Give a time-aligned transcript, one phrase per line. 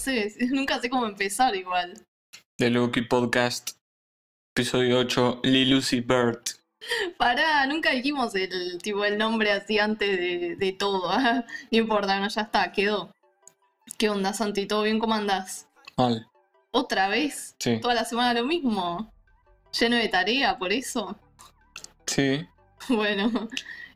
[0.00, 1.94] sé, nunca sé cómo empezar igual.
[2.56, 3.72] The Loki Podcast,
[4.54, 6.40] episodio 8, Lil Lucy Bird.
[7.18, 11.10] Pará, nunca dijimos el, tipo, el nombre así antes de, de todo.
[11.10, 11.44] ¿ah?
[11.70, 13.14] No importa, no, ya está, quedó.
[13.98, 14.66] ¿Qué onda, Santi?
[14.66, 14.98] ¿Todo bien?
[14.98, 15.68] ¿Cómo andás?
[15.96, 16.26] Mal.
[16.70, 17.54] ¿Otra vez?
[17.58, 17.78] Sí.
[17.80, 19.12] ¿Toda la semana lo mismo?
[19.78, 21.18] ¿Lleno de tarea por eso?
[22.06, 22.46] Sí.
[22.88, 23.48] Bueno,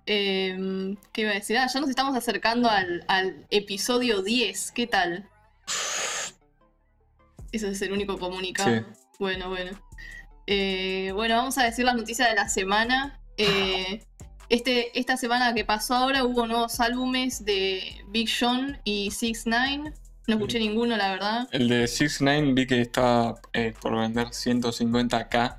[0.05, 1.57] em, ¿qué iba a decir?
[1.57, 4.73] Ah, ya nos estamos acercando al, al episodio 10.
[4.73, 5.31] ¿Qué tal?
[7.55, 8.77] Ese es el único comunicado.
[8.79, 8.85] Sí.
[9.21, 9.71] Bueno, bueno.
[10.49, 13.21] Eh, bueno, vamos a decir las noticias de la semana.
[13.37, 14.03] Eh,
[14.49, 19.93] este, esta semana que pasó ahora hubo nuevos álbumes de Big Sean y 6 9
[20.27, 21.49] No escuché ninguno, la verdad.
[21.53, 25.59] El de 6 9 vi que estaba eh, por vender 150k.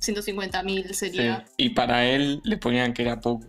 [0.00, 0.94] 150.000 Sí.
[0.94, 1.44] sería.
[1.58, 3.46] Y para él le ponían que era poco.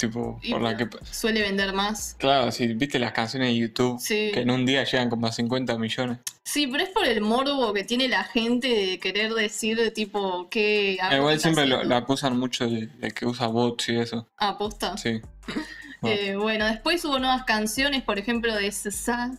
[0.00, 0.88] Tipo, Y por la que.
[1.10, 2.16] Suele vender más.
[2.18, 4.30] Claro, si viste las canciones de YouTube, Sí.
[4.32, 6.18] que en un día llegan como a 50 millones.
[6.42, 10.96] Sí, pero es por el morbo que tiene la gente de querer decir, tipo, que.
[11.02, 13.96] a ver, ¿qué Igual siempre lo, lo acusan mucho de, de que usa bots y
[13.98, 14.26] eso.
[14.38, 14.96] Ah, posta.
[14.96, 15.20] Sí.
[16.02, 19.32] Eh, bueno, después hubo nuevas canciones, por ejemplo, de SZA,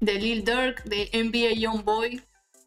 [0.00, 2.20] de Lil Durk, de NBA Youngboy.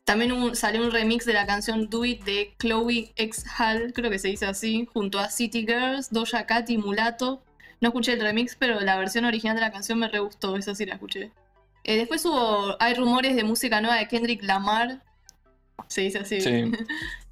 [0.06, 4.20] También salió un remix de la canción Do It de Chloe X Hall, creo que
[4.20, 7.42] se dice así, junto a City Girls, Doja Cat y Mulato.
[7.80, 10.76] No escuché el remix, pero la versión original de la canción me re gustó, esa
[10.76, 11.31] sí la escuché.
[11.86, 15.02] Eh, después hubo, hay rumores de música nueva de Kendrick Lamar.
[15.88, 16.42] Se dice así.
[16.42, 16.72] Sí.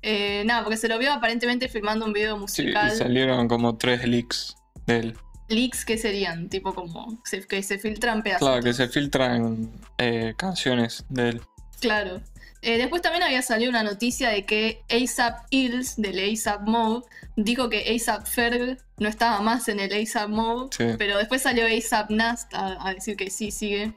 [0.04, 2.90] Eh, nada, porque se lo vio aparentemente filmando un video Sí, y musical.
[2.90, 4.56] salieron como tres leaks
[4.88, 5.18] de él.
[5.48, 8.48] Leaks que serían, tipo como que se filtran pedazos.
[8.48, 11.42] Claro, que se filtran eh, canciones de él.
[11.82, 12.20] Claro.
[12.64, 17.04] Eh, después también había salido una noticia de que ASAP Hills del ASAP Mob
[17.36, 20.86] dijo que ASAP Ferg no estaba más en el ASAP Mob, Sí.
[20.98, 23.94] pero después salió ASAP Nast a, a decir que sí sigue.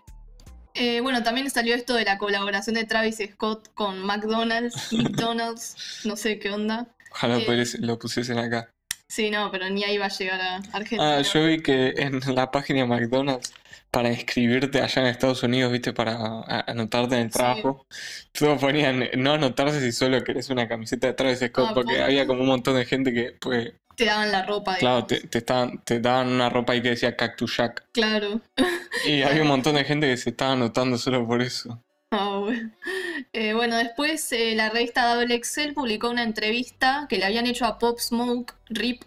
[0.74, 6.16] Eh, bueno, también salió esto de la colaboración de Travis Scott con McDonald's, McDonald's, no
[6.16, 6.86] sé qué onda.
[7.12, 8.70] Ojalá Eh, lo pusiesen acá.
[9.06, 11.18] Sí, no, pero ni ahí va a llegar a Argentina.
[11.18, 13.52] Ah, yo vi que en la página de McDonald's,
[13.94, 17.38] para inscribirte allá en Estados Unidos, viste, para anotarte en el Sí.
[17.38, 17.86] trabajo,
[18.32, 22.26] todos ponían no anotarse si solo querés una camiseta de Travis Scott, Ah, porque había
[22.26, 25.78] como un montón de gente que, pues, Te daban la ropa, claro, te, te estaban,
[25.84, 27.84] te daban una ropa ahí que decía Cactus Jack.
[27.92, 28.40] Claro.
[29.06, 31.80] Y había un montón de gente que se estaba anotando solo por eso.
[32.10, 32.70] Ah, bueno.
[33.32, 37.64] Eh, bueno, después eh, la revista Double Excel publicó una entrevista que le habían hecho
[37.66, 39.02] a Pop Smoke Rip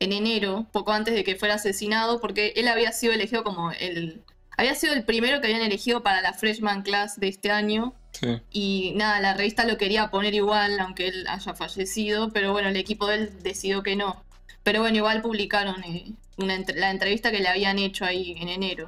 [0.00, 4.22] en enero, poco antes de que fuera asesinado, porque él había sido elegido como el...
[4.62, 7.94] Había sido el primero que habían elegido para la Freshman Class de este año.
[8.12, 8.40] Sí.
[8.52, 12.76] Y nada, la revista lo quería poner igual, aunque él haya fallecido, pero bueno, el
[12.76, 14.22] equipo de él decidió que no.
[14.62, 18.86] Pero bueno, igual publicaron eh, una la entrevista que le habían hecho ahí en enero.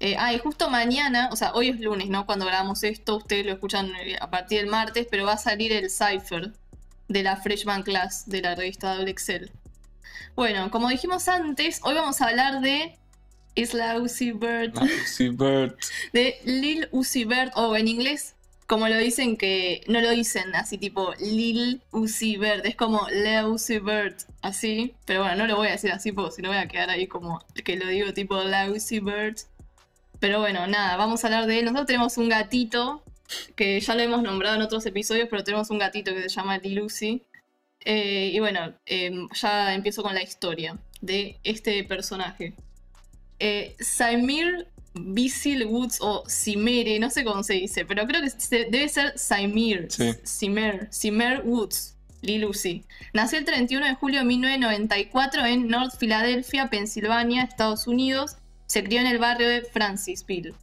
[0.00, 2.24] Eh, ah, y justo mañana, o sea, hoy es lunes, ¿no?
[2.24, 5.72] Cuando grabamos esto, ustedes lo escuchan eh, a partir del martes, pero va a salir
[5.72, 6.54] el cipher
[7.08, 9.52] de la Freshman Class de la revista Double Excel.
[10.34, 12.96] Bueno, como dijimos antes, hoy vamos a hablar de
[13.56, 15.74] Isla Uzi Bird Lucy Bird.
[16.12, 18.36] de Lil Uzi Vert, o en inglés,
[18.66, 23.46] como lo dicen que no lo dicen así tipo Lil Uzi Vert, es como Lil
[23.46, 26.58] Uzi Vert, así, pero bueno, no lo voy a decir así porque si no voy
[26.58, 29.38] a quedar ahí como que lo digo tipo Lil Uzi Vert.
[30.18, 31.64] Pero bueno, nada, vamos a hablar de él.
[31.66, 33.02] Nosotros tenemos un gatito
[33.54, 36.58] que ya lo hemos nombrado en otros episodios, pero tenemos un gatito que se llama
[36.58, 37.22] Lil Uzi.
[37.80, 42.54] Eh, y bueno, eh, ya empiezo con la historia de este personaje.
[43.38, 48.64] Eh, Saimir Bisil Woods o Simere, no sé cómo se dice, pero creo que se-
[48.70, 49.88] debe ser Saimir.
[49.90, 50.14] Sí.
[50.24, 52.84] Simer, Simer Woods, Lil Uzi.
[53.12, 58.36] Nació el 31 de julio de 1994 en North Philadelphia, Pensilvania, Estados Unidos.
[58.66, 60.54] Se crió en el barrio de Francisville.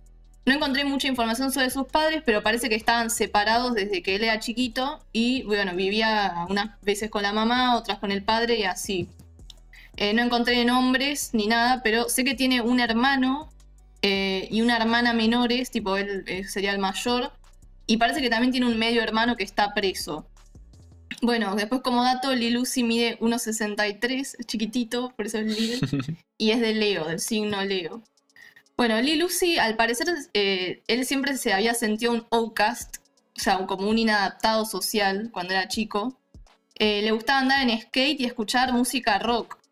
[0.46, 4.24] No encontré mucha información sobre sus padres, pero parece que estaban separados desde que él
[4.26, 8.64] era chiquito y bueno, vivía unas veces con la mamá, otras con el padre y
[8.64, 9.08] así.
[10.04, 13.50] Eh, no encontré nombres ni nada, pero sé que tiene un hermano
[14.02, 17.32] eh, y una hermana menores, tipo él eh, sería el mayor,
[17.88, 20.28] y parece que también tiene un medio hermano que está preso.
[21.22, 25.80] Bueno, después como dato, Lil Uzi mide 1,63, es chiquitito, por eso es Lil,
[26.38, 28.04] y es de Leo, del signo Leo.
[28.76, 32.98] Bueno, Lil Uzi, al parecer, él siempre se había sentido un outcast,
[33.38, 36.20] o sea, como un inadaptado social cuando era chico.
[36.78, 39.63] Le gustaba andar en skate y escuchar música rock.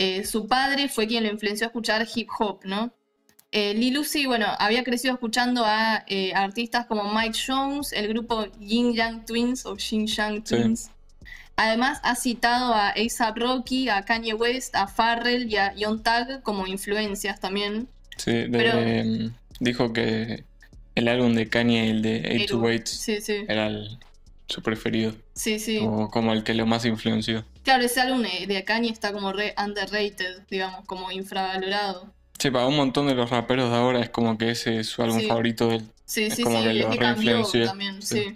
[0.00, 2.92] Eh, su padre fue quien lo influenció a escuchar hip hop, ¿no?
[3.50, 8.46] Eh, Lil Uzi, bueno, había crecido escuchando a eh, artistas como Mike Jones, el grupo
[8.60, 10.54] Yin Yang Twins o Yin Yang Sí.
[10.54, 10.90] Twins.
[11.56, 16.42] Además, ha citado a A$AP Rocky, a Kanye West, a Farrell y a Young Thug
[16.44, 17.88] como influencias también.
[18.16, 20.44] Sí, de- Pero- mm, dijo que
[20.94, 22.64] el álbum de Kanye el de Eight to Eru.
[22.66, 23.44] Waits Sí, sí.
[23.48, 23.98] era el-
[24.46, 25.14] su preferido.
[25.34, 25.80] Sí, sí.
[25.82, 27.44] O como el que lo más influenció.
[27.68, 32.10] Claro, ese álbum de Kanye está como re underrated, digamos, como infravalorado.
[32.38, 35.02] Sí, para un montón de los raperos de ahora es como que ese es su
[35.02, 35.26] álbum Sí.
[35.28, 35.88] favorito de él.
[36.06, 38.20] Sí, Es sí, como sí, que es lo que cambió también, sí.
[38.22, 38.34] sí.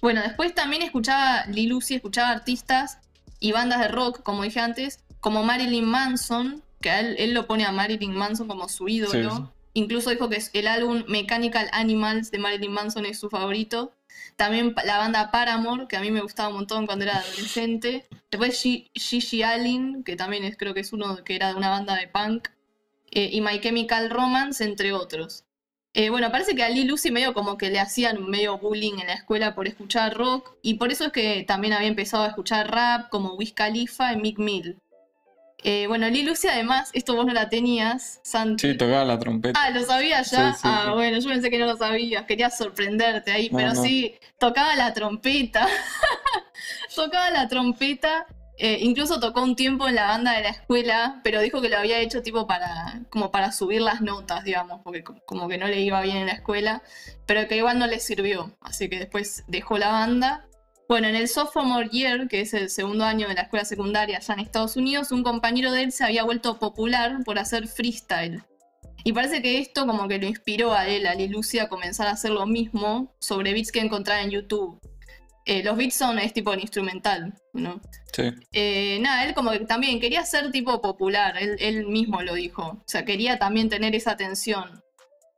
[0.00, 3.00] Bueno, después también escuchaba Lil Uzi, escuchaba artistas
[3.38, 7.46] y bandas de rock, como dije antes, como Marilyn Manson, que a él, él lo
[7.46, 9.52] pone a Marilyn Manson como su ídolo.
[9.74, 13.92] Incluso dijo que el álbum Mechanical Animals de Marilyn Manson es su favorito.
[14.36, 18.06] También la banda Paramore, que a mí me gustaba un montón cuando era adolescente.
[18.30, 21.70] Después Gi- Gigi Allen, que también es, creo que es uno que era de una
[21.70, 22.48] banda de punk.
[23.10, 25.44] Eh, y My Chemical Romance, entre otros.
[25.92, 29.06] Eh, bueno, parece que a Lil Uzi medio como que le hacían medio bullying en
[29.06, 30.56] la escuela por escuchar rock.
[30.62, 34.16] Y por eso es que también había empezado a escuchar rap como Wiz Khalifa y
[34.16, 34.78] Mick Mill.
[35.66, 38.72] Eh, bueno, Lil Uzi además, esto vos no la tenías, Santi.
[38.72, 39.58] Sí, tocaba la trompeta.
[39.62, 40.52] Ah, ¿lo sabías ya?
[40.52, 40.92] Sí, sí, ah, sí.
[40.92, 43.82] bueno, yo pensé que no lo sabías, quería sorprenderte ahí, No, pero no.
[43.82, 45.66] sí, tocaba la trompeta.
[46.94, 48.26] tocaba la trompeta,
[48.58, 51.78] eh, incluso tocó un tiempo en la banda de la escuela, pero dijo que lo
[51.78, 55.66] había hecho tipo para, como para subir las notas, digamos, porque co- como que no
[55.66, 56.82] le iba bien en la escuela,
[57.26, 60.44] pero que igual no le sirvió, así que después dejó la banda.
[60.88, 64.34] Bueno, en el sophomore year, que es el segundo año de la escuela secundaria allá
[64.34, 68.42] en Estados Unidos, un compañero de él se había vuelto popular por hacer freestyle.
[69.02, 72.06] Y parece que esto como que lo inspiró a él, a Lil Uzi, a comenzar
[72.06, 74.80] a hacer lo mismo sobre beats que encontraba en YouTube.
[75.46, 77.80] Eh, los beats son, es tipo en instrumental, ¿no?
[78.12, 78.30] Sí.
[78.52, 82.62] Eh, nada, él como que también quería ser tipo popular, él, él mismo lo dijo.
[82.62, 84.82] O sea, quería también tener esa atención.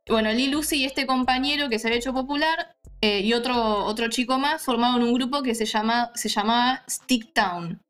[0.07, 4.09] Bueno, Lil Uzi y este compañero que se había hecho popular eh, y otro, otro
[4.09, 7.81] chico más formaron un grupo que se, llama, se llamaba Stick Town.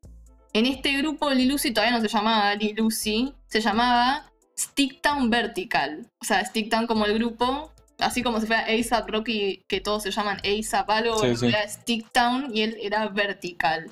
[0.52, 5.30] En este grupo Lil Uzi todavía no se llamaba Lil Uzi, se llamaba Stick Town
[5.30, 6.10] Vertical.
[6.20, 10.02] O sea, Stick Town como el grupo, así como si fuera ASAP Rocky, que todos
[10.02, 11.46] se llaman ASAP algo, Sí, sí.
[11.46, 13.90] era Stick Town y él era Vertical.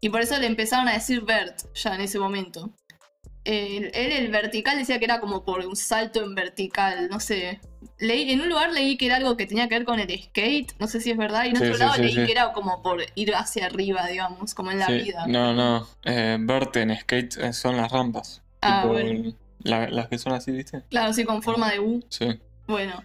[0.00, 2.74] Y por eso le empezaron a decir Vert ya en ese momento.
[3.44, 7.60] Eh, él, el vertical, decía que era como por un salto en vertical, no sé.
[8.02, 10.72] Leí, en un lugar leí que era algo que tenía que ver con el skate,
[10.78, 12.52] no sé si es verdad, y en Sí, otro sí, lado sí, leí que era
[12.52, 15.26] como por ir hacia arriba, digamos, como en la vida.
[15.28, 15.86] No, no.
[16.04, 18.42] Eh, Bert en skate eh, son las rampas.
[18.60, 19.10] Ah, Tipo, bueno.
[19.10, 20.82] el- la- las que son así, ¿viste?
[20.90, 22.04] Claro, sí, con forma de U.
[22.08, 22.40] Sí.
[22.66, 23.04] Bueno.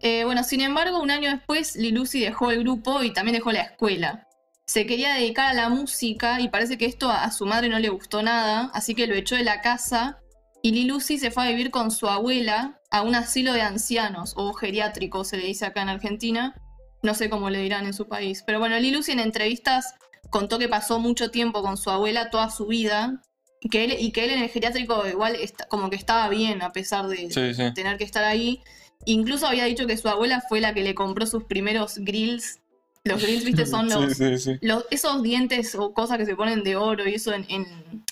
[0.00, 3.52] Eh, bueno, sin embargo, un año después, Lil Uzi dejó el grupo y también dejó
[3.52, 4.26] la escuela.
[4.64, 7.78] Se quería dedicar a la música y parece que esto a, a su madre no
[7.78, 10.20] le gustó nada, así que lo echó de la casa
[10.62, 14.34] y Lil Uzi se fue a vivir con su abuela a un asilo de ancianos
[14.36, 16.54] o geriátrico, se le dice acá en Argentina.
[17.02, 18.42] No sé cómo le dirán en su país.
[18.46, 19.94] Pero bueno, Lil Uzi en entrevistas
[20.28, 23.22] contó que pasó mucho tiempo con su abuela toda su vida
[23.60, 26.62] y que él, y que él en el geriátrico igual está- como que estaba bien
[26.62, 27.72] a pesar de, Sí, sí.
[27.74, 28.60] tener que estar ahí.
[29.06, 32.58] Incluso había dicho que su abuela fue la que le compró sus primeros grills.
[33.04, 36.76] Los grills, viste, son los, Sí, los- esos dientes o cosas que se ponen de
[36.76, 38.04] oro y eso en, en,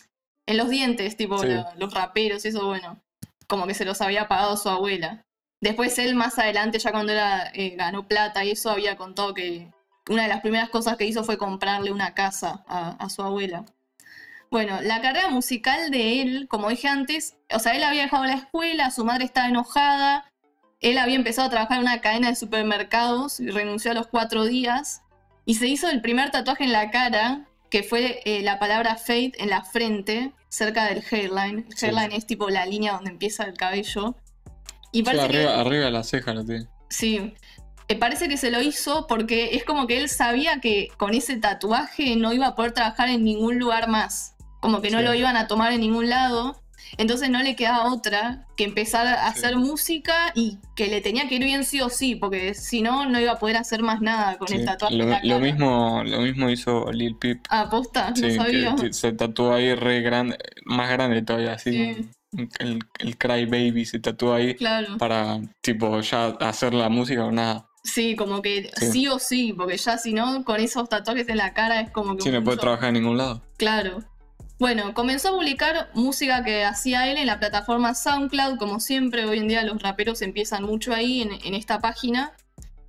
[0.46, 1.48] en los dientes, tipo Sí.
[1.48, 3.02] lo- los raperos y eso, bueno,
[3.48, 5.24] como que se los había pagado su abuela.
[5.60, 9.72] Después él más adelante, ya cuando eh, ganó plata y eso, había contado que
[10.08, 13.64] una de las primeras cosas que hizo fue comprarle una casa a, a su abuela.
[14.50, 18.34] Bueno, la carrera musical de él, como dije antes, o sea, él había dejado la
[18.34, 20.24] escuela, su madre estaba enojada,
[20.80, 24.44] él había empezado a trabajar en una cadena de supermercados y renunció a los cuatro
[24.44, 25.02] días.
[25.44, 29.32] Y se hizo el primer tatuaje en la cara, que fue eh, la palabra fade
[29.38, 31.66] en la frente, cerca del hairline.
[31.68, 32.16] El hairline sí.
[32.16, 34.14] es tipo la línea donde empieza el cabello.
[34.92, 35.36] Y Sí, parece que...
[35.38, 36.66] arriba, arriba de la ceja lo tiene.
[36.88, 37.34] Sí.
[37.88, 41.36] Eh, parece que se lo hizo porque es como que él sabía que con ese
[41.36, 44.34] tatuaje no iba a poder trabajar en ningún lugar más.
[44.60, 45.04] Como que no Sí.
[45.04, 46.60] lo iban a tomar en ningún lado.
[46.96, 49.38] Entonces no le quedaba otra que empezar a Sí.
[49.40, 53.06] hacer música y que le tenía que ir bien sí o sí, porque si no,
[53.08, 54.54] no iba a poder hacer más nada con Sí.
[54.56, 54.96] el tatuaje.
[54.96, 57.40] Lo, lo mismo, lo mismo hizo Lil Peep.
[57.50, 58.74] Ah, posta, Sí, no sabía.
[58.76, 61.72] que, que se tatuó ahí re grande, más grande todavía, así.
[61.94, 62.08] Sí.
[62.58, 64.98] El, el Cry Baby se tatuó ahí Claro.
[64.98, 67.64] para, tipo, ya hacer la música o nada.
[67.84, 68.92] Sí, como que Sí.
[68.92, 69.08] sí.
[69.08, 72.22] o sí, porque ya si no, con esos tatuajes en la cara es como que...
[72.22, 73.42] Sí, no puede trabajar en ningún lado.
[73.56, 74.00] Claro.
[74.58, 79.38] Bueno, comenzó a publicar música que hacía él en la plataforma SoundCloud, como siempre, hoy
[79.38, 82.32] en día los raperos empiezan mucho ahí en, en esta página,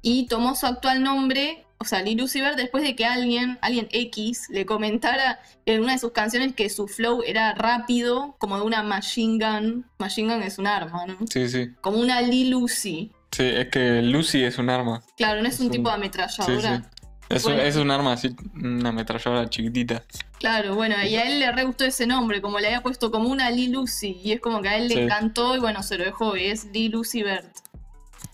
[0.01, 3.87] y tomó su actual nombre, o sea, Lil Uzi Vert, después de que alguien, alguien
[3.91, 8.63] X, le comentara en una de sus canciones que su flow era rápido, como de
[8.63, 9.85] una machine gun.
[9.99, 11.17] Machine gun es un arma, ¿no?
[11.31, 11.69] Sí, sí.
[11.81, 13.11] Como una Lil Uzi.
[13.31, 15.03] Sí, es que Lucy es un arma.
[15.15, 16.77] Claro, no es, Es un, un- tipo de Sí, ametralladora.
[16.77, 16.83] sí.
[17.29, 17.61] Es, Bueno.
[17.61, 20.03] es un arma así, una ametralladora chiquitita.
[20.39, 23.29] Claro, bueno, y a él le re gustó ese nombre, como le había puesto como
[23.29, 25.01] una Lil Uzi, y es como que a él le Sí.
[25.01, 27.55] encantó y bueno, se lo dejó, y es Lil Uzi Vert.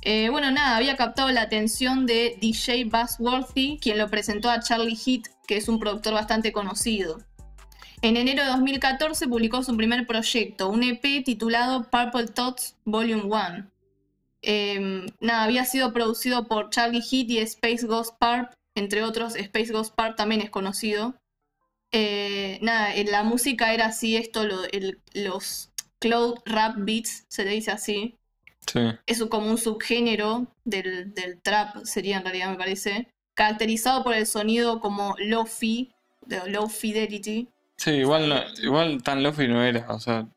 [0.01, 4.95] Eh, bueno, nada, había captado la atención de DJ Buzzworthy, quien lo presentó a Charlie
[4.95, 7.17] Heat, que es un productor bastante conocido.
[8.01, 13.69] En enero de 2014 publicó su primer proyecto, un EP titulado Purple Tots Volume 1.
[14.43, 19.71] Em, nada, había sido producido por Charlie Heat y Space Ghost Park, entre otros, Space
[19.71, 21.15] Ghost Park también es conocido.
[21.91, 24.43] Eh, nada, la música era así, esto,
[25.13, 28.17] los cloud rap beats, se le dice así.
[28.71, 28.81] Sí.
[29.05, 33.07] Es como un subgénero del, trap, sería en realidad, me parece.
[33.33, 35.93] Caracterizado por el sonido como low-fi,
[36.25, 37.49] de low fidelity.
[37.77, 40.27] Sí, igual, igual tan low-fi no era, o sea.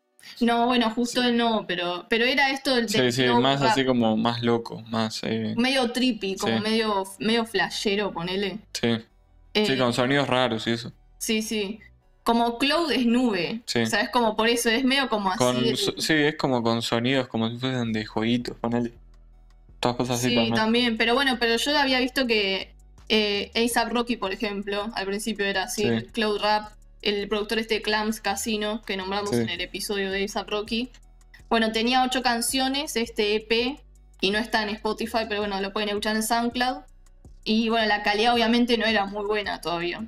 [0.40, 2.88] No, bueno, justo él no, pero, pero era esto del.
[2.88, 5.20] Sí, sí, más así como más loco, más.
[5.24, 8.58] Eh, medio trippy, como medio, medio flashero, ponele.
[8.72, 8.96] Sí.
[9.54, 10.92] sí, eh, con sonidos raros y eso.
[11.18, 11.80] Sí, sí.
[12.22, 13.62] Como cloud es nube.
[13.64, 13.80] Sí.
[13.80, 15.74] O sea, es como por eso, es medio como así.
[15.98, 18.92] Sí, es como con sonidos como si fuesen de jueguitos, ponele.
[19.80, 20.96] Todas cosas así sí, también.
[20.96, 22.72] Pero bueno, pero yo había visto que
[23.08, 27.82] eh, ASAP Rocky, por ejemplo, al principio era así, Cloud Rap, el productor este de
[27.82, 30.90] Clams Casino, que nombramos en el episodio de ASAP Rocky.
[31.48, 33.80] Bueno, tenía ocho canciones, este EP,
[34.20, 36.78] y no está en Spotify, pero bueno, lo pueden escuchar en SoundCloud.
[37.44, 40.04] Y bueno, la calidad obviamente no era muy buena todavía.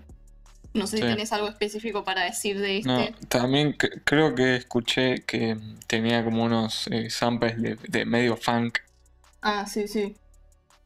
[0.72, 3.14] No sé si tenés algo específico para decir de este.
[3.28, 5.56] también creo que escuché que
[5.88, 8.78] tenía como unos eh, samples de, medio funk.
[9.42, 10.16] Ah, sí, sí.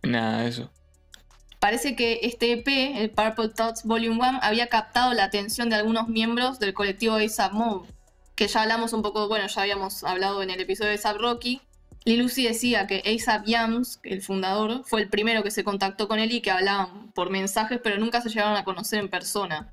[0.03, 0.71] Nada, eso.
[1.65, 2.69] Parece que este EP,
[3.01, 7.55] el Purple Thoughts Volume 1, había captado la atención de algunos miembros del colectivo ASAP
[7.55, 7.89] Move,
[8.35, 11.63] que ya hablamos un poco, bueno, ya habíamos hablado en el episodio de ASAP Rocky.
[12.05, 16.19] Lil Lucy decía que ASAP Yams, el fundador, fue el primero que se contactó con
[16.19, 19.73] él y que hablaban por mensajes, pero nunca se llegaron a conocer en persona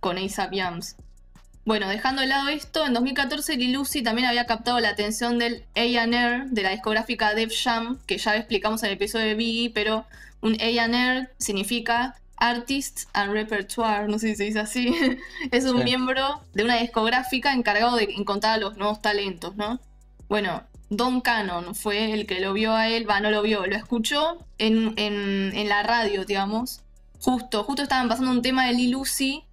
[0.00, 0.96] con ASAP Yams.
[1.64, 5.64] Bueno, dejando de lado esto, en 2014 Lil Lucy también había captado la atención del
[5.76, 10.06] A&R de la discográfica Def Jam, que ya explicamos en el episodio de Biggie, pero
[10.40, 15.18] un A&R significa Artist and Repertoire, no sé si se dice así.
[15.52, 19.78] es un miembro de una discográfica encargado de encontrar a los nuevos talentos, ¿no?
[20.28, 23.76] Bueno, Don Cannon fue el que lo vio a él, va, no lo vio, lo
[23.76, 26.80] escuchó en, en, la radio, digamos.
[27.20, 29.44] Justo, justo estaban pasando un tema de Lil Lucy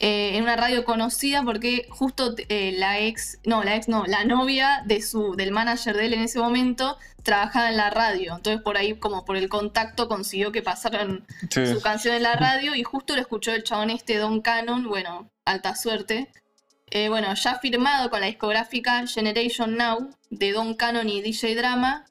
[0.00, 4.24] eh, en una radio conocida porque justo eh, la ex, no, la ex no, la
[4.24, 8.36] novia de su, del manager de él en ese momento trabajaba en la radio.
[8.36, 12.76] Entonces por ahí, como por el contacto, consiguió que pasaran su canción en la radio
[12.76, 16.30] y justo lo escuchó el chabón este Don Cannon, bueno, alta suerte.
[16.90, 22.06] Eh, bueno, ya firmado con la discográfica Generation Now de Don Cannon y DJ Drama,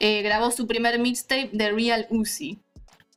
[0.00, 2.58] grabó su primer mixtape de Real Uzi,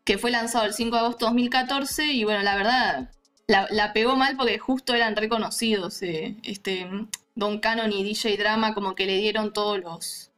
[0.04, 3.10] que fue lanzado el 5 de agosto de 2014 y bueno, la verdad
[3.52, 6.02] la, pegó mal porque justo eran reconocidos.
[6.02, 6.88] Eh, este,
[7.36, 10.32] Don Cannon y DJ Drama como que le dieron todos los...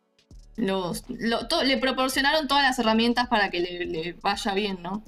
[0.55, 1.03] los
[1.63, 5.03] le proporcionaron todas las herramientas para que le, vaya bien, ¿no?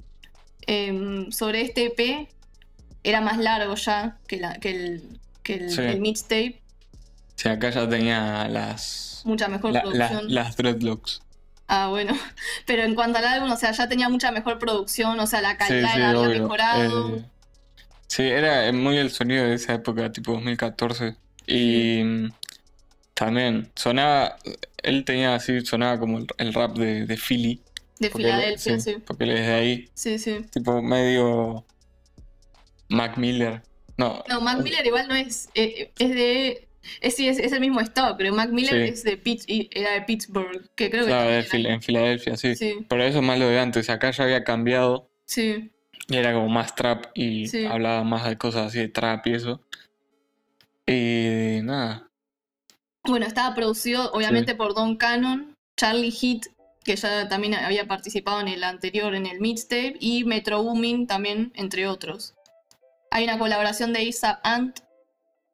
[0.68, 2.28] Em, sobre este EP
[3.04, 6.62] era más largo ya que, la, que, el, que el, mixtape.
[7.36, 9.22] Sí, acá ya tenía las...
[9.26, 10.34] Mucha mejor producción.
[10.34, 11.22] las dreadlocks.
[11.68, 12.14] Ah, bueno.
[12.66, 15.58] Pero en cuanto al álbum, o sea, ya tenía mucha mejor producción, o sea, la
[15.58, 17.18] calidad había mejorado.
[17.18, 17.26] Eh,
[18.08, 21.16] Sí, era muy el sonido de esa época, tipo 2014.
[21.48, 22.30] Y
[23.14, 24.38] también sonaba,
[24.84, 27.62] él tenía así, sonaba como el, rap de, Philly.
[28.00, 29.90] De Filadelfia, sí, Porque él es de ahí.
[29.94, 30.46] Sí, sí.
[30.52, 31.66] Tipo medio
[32.90, 33.64] Mac Miller.
[33.98, 34.24] No.
[34.28, 36.68] No, Mac Miller igual no es, eh, es de...
[37.02, 39.20] Es, sí, es, el mismo estado, pero Mac Miller es de
[39.72, 41.10] era de Pittsburgh, que creo que...
[41.10, 42.56] Claro, en Filadelfia, sí.
[42.56, 42.86] sí.
[42.88, 45.10] Pero eso es más lo de antes, acá ya había cambiado.
[45.26, 45.72] Sí.
[46.08, 49.62] Y era como más trap y hablaba más de cosas así de trap y eso.
[50.88, 52.08] Y nada.
[53.04, 56.48] Bueno, estaba producido obviamente por Don Cannon, Charlie Heat,
[56.84, 61.52] que ya también había participado en el anterior, en el mixtape, y Metro Boomin también,
[61.56, 62.36] entre otros.
[63.12, 64.80] Hay una colaboración de Isa Ant.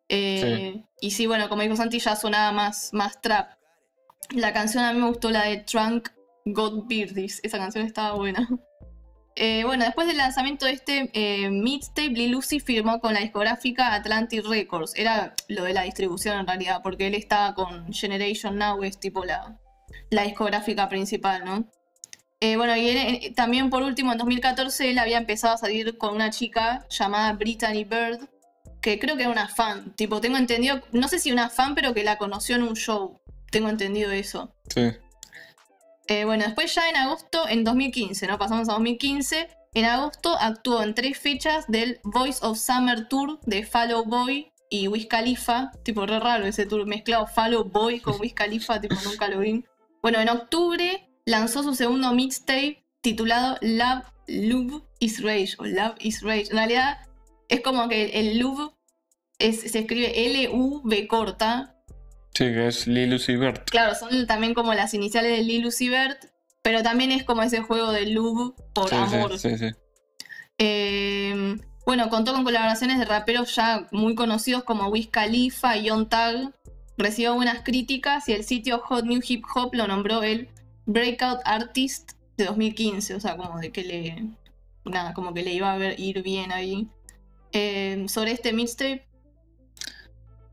[0.09, 3.53] Eh, y sí, bueno, como dijo Santi, ya sonaba más, más trap.
[4.31, 6.09] La canción a mí me gustó la de Trunk
[6.45, 7.39] God Beardies.
[7.43, 8.47] Esa canción estaba buena.
[9.35, 13.93] Eh, bueno, después del lanzamiento de este eh, mixtape, Lil Lucy firmó con la discográfica
[13.93, 14.93] Atlantic Records.
[14.95, 19.23] Era lo de la distribución en realidad, porque él estaba con Generation Now, es tipo
[19.23, 19.57] la,
[20.09, 21.65] discográfica principal, ¿no?
[22.41, 26.31] Eh, bueno, y también por último, en 2014, él había empezado a salir con una
[26.31, 28.27] chica llamada Brittany Bird,
[28.81, 29.95] que creo que era una fan.
[29.95, 33.21] Tipo, tengo entendido, no sé si una fan, pero que la conoció en un show.
[33.51, 34.55] Tengo entendido eso.
[34.73, 34.91] Sí.
[36.11, 38.37] Eh, bueno, después ya en agosto, en 2015, ¿no?
[38.37, 39.47] Pasamos a 2015.
[39.73, 44.89] En agosto actuó en tres fechas del Voice of Summer Tour de Follow Boy y
[44.89, 45.71] Wiz Khalifa.
[45.85, 49.63] Tipo, re raro ese tour mezclado Follow Boy con Wiz Khalifa, tipo, nunca lo vi.
[50.01, 56.21] Bueno, en octubre lanzó su segundo mixtape titulado Love, Love is Rage, o Love is
[56.23, 56.47] Rage.
[56.49, 56.97] En realidad
[57.47, 58.73] es como que el Love
[59.39, 61.80] es, se escribe L-U-V corta.
[62.33, 63.69] Sí, que es Lil Uzi Vert.
[63.69, 66.25] Claro, son también como las iniciales de Lil Uzi Vert,
[66.61, 69.37] pero también es como ese juego de Love por Sí, amor.
[69.37, 69.75] sí, sí, sí.
[70.57, 76.07] Eh, bueno, contó con colaboraciones de raperos ya muy conocidos como Wiz Khalifa y Young
[76.09, 76.53] Thug.
[76.97, 80.49] Recibió buenas críticas y el sitio Hot New Hip Hop lo nombró el
[80.85, 83.15] Breakout Artist de 2015.
[83.15, 84.25] O sea, como de que le.
[84.85, 86.87] Nada, como que le iba a ver- ir bien ahí.
[87.53, 89.05] Eh, sobre este mixtape,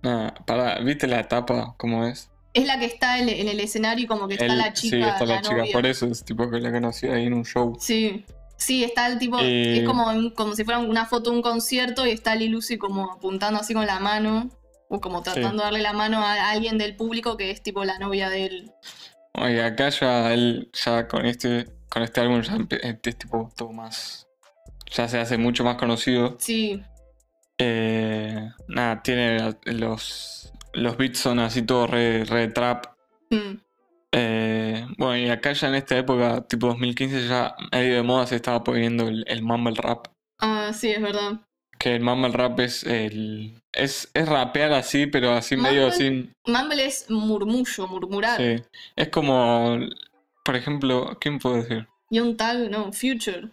[0.02, 2.30] Nada, para, ¿viste la etapa cómo es?
[2.54, 4.96] es la que está en, en el escenario y como que está la chica.
[4.96, 5.72] sí, está la, la chica, novia.
[5.72, 7.76] por eso es tipo que la conocí ahí en un show.
[7.78, 8.24] Sí.
[8.56, 11.42] Sí, está el tipo, Eh, es como, un- como si fuera una foto de un
[11.42, 14.50] concierto y está Lil Uzi como apuntando así con la mano,
[14.88, 17.98] o como tratando de darle la mano a alguien del público que es tipo la
[18.00, 18.72] novia de él.
[19.34, 23.52] Oye, acá ya él, ya con este, con este álbum ya empe- este es tipo
[23.56, 24.26] todo más,
[24.90, 26.36] ya se hace mucho más conocido.
[26.40, 26.82] Sí,
[27.58, 32.86] Eh, nada, tiene los, los beats son así todo re, re trap.
[33.30, 33.58] mm,
[34.12, 38.36] Eh, bueno, y acá ya en esta época, tipo 2015, ya medio de moda se
[38.36, 40.06] estaba poniendo el, el mumble rap.
[40.40, 41.40] ah, sí, es verdad.
[41.78, 43.60] Que el mumble rap es el.
[43.72, 46.32] Es, es rapear así, pero así medio sin.
[46.46, 48.36] Mumble es murmullo, murmurar.
[48.40, 48.56] Sí.
[48.96, 49.78] Es como.
[50.44, 51.86] Por ejemplo, ¿quién puedo decir?
[52.10, 53.50] Young Thug, no, Future.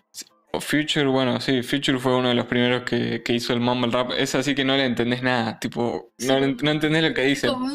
[0.61, 4.11] Future, bueno, sí, Future fue uno de los primeros que, que hizo el mumble rap.
[4.17, 7.47] Es así que no le entendés nada, tipo, no, no entendés lo que dice.
[7.47, 7.69] Como-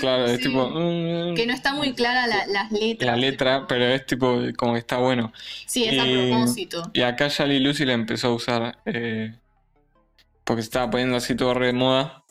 [0.00, 0.68] Claro, es tipo.
[1.34, 3.06] Que no está muy clara la- las letras.
[3.06, 5.32] La letra, pero es tipo, como que está bueno.
[5.66, 6.90] Sí, es a propósito.
[6.92, 8.78] Y acá ya Lil Uzi la empezó a usar.
[8.86, 9.34] eh,
[10.44, 12.24] porque se estaba poniendo así todo re de moda.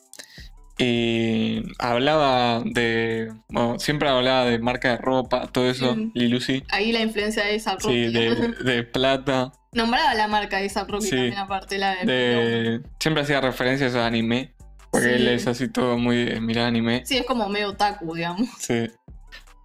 [0.78, 3.32] Y hablaba de.
[3.48, 6.12] Bueno, siempre hablaba de marca de ropa, todo eso, Mm.
[6.14, 6.62] Lil Uzi.
[6.68, 9.52] Ahí la influencia de esa Sí, de, de plata.
[9.72, 11.10] Nombraba la marca de esa Sí.
[11.10, 12.04] también, aparte la de.
[12.06, 14.54] De, siempre hacía referencias a anime.
[14.90, 15.14] Porque Sí.
[15.16, 17.02] él es así todo muy de mirar anime.
[17.04, 18.48] Sí, es como medio otaku, digamos.
[18.58, 18.86] Sí.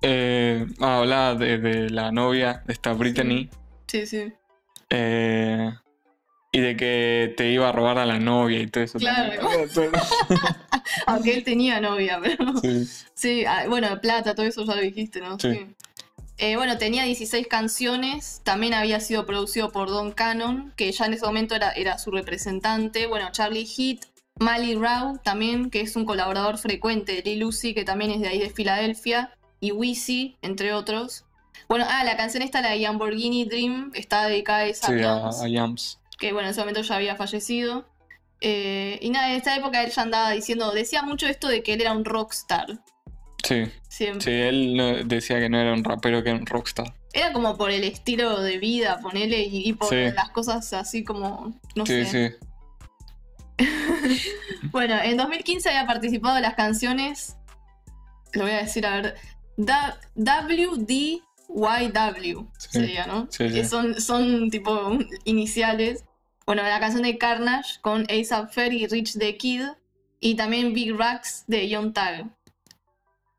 [0.02, 3.50] Eh, hablaba de, de la novia de esta Brittany.
[3.88, 4.34] Sí, sí.
[4.90, 5.72] eh,
[6.54, 9.00] y de que te iba a robar a la novia y todo eso.
[9.00, 9.42] Claro.
[11.08, 12.56] Aunque él tenía novia, pero.
[12.62, 12.88] Sí.
[13.16, 15.40] Sí, ah, bueno, plata, todo eso ya lo dijiste, ¿no?
[15.40, 15.66] Sí.
[16.38, 21.14] Eh, bueno, tenía 16 canciones, también había sido producido por Don Cannon, que ya en
[21.14, 23.08] ese momento era, era su representante.
[23.08, 24.06] Bueno, Charlie Heat,
[24.40, 28.28] Mali Rao también, que es un colaborador frecuente de Lil Uzi, que también es de
[28.28, 31.26] ahí de Filadelfia, y Wheezy, entre otros.
[31.68, 35.30] Bueno, ah, la canción esta, la de Lamborghini Dream, está dedicada a esa Sí, a,
[35.30, 36.00] a Yams.
[36.18, 37.88] Que bueno, en ese momento ya había fallecido.
[38.42, 41.74] Eh, y nada, en esta época él ya andaba diciendo, decía mucho esto de que
[41.74, 42.68] él era un rockstar,
[43.44, 44.22] Sí, siempre.
[44.22, 46.94] sí, él no- decía que no era un rapero, que era un rockstar.
[47.14, 50.12] Era como por el estilo de vida, ponele, y, y por Sí.
[50.14, 52.38] las cosas así como, no Sí, sé.
[53.58, 53.66] sí.
[54.72, 57.36] Bueno, en 2015 había participado en las canciones,
[58.34, 59.16] lo voy a decir, a ver,
[59.56, 60.00] Da-
[61.54, 63.28] WDYW Sí, sería, ¿no?
[63.30, 63.50] sí.
[63.50, 66.04] Que son, son tipo iniciales.
[66.46, 69.64] Bueno, la canción de Carnage con ASAP Ferry y Rich the Kid,
[70.20, 72.32] y también Big Racks de Young Thug.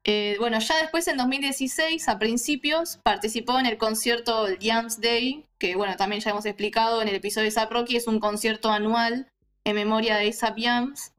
[0.05, 5.77] Eh, bueno, ya después en 2016, a principios, participó en el concierto Jams Day, que
[5.77, 9.33] bueno, también ya hemos explicado en el episodio de ASAP Rocky, es un concierto anual
[9.65, 11.13] en memoria de ASAP Yams.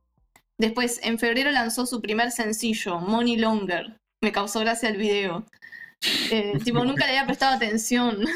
[0.59, 3.99] Después, en febrero lanzó su primer sencillo, Money Longer.
[4.21, 5.45] Me causó gracia el video.
[6.31, 8.25] Eh, tipo, nunca le había prestado atención.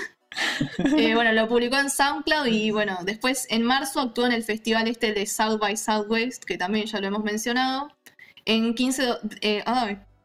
[0.95, 4.88] Eh, bueno, lo publicó en SoundCloud y bueno, después en marzo actuó en el festival
[4.88, 7.91] este de South by Southwest, que también ya lo hemos mencionado.
[8.45, 9.04] En 15...
[9.04, 9.63] de- eh,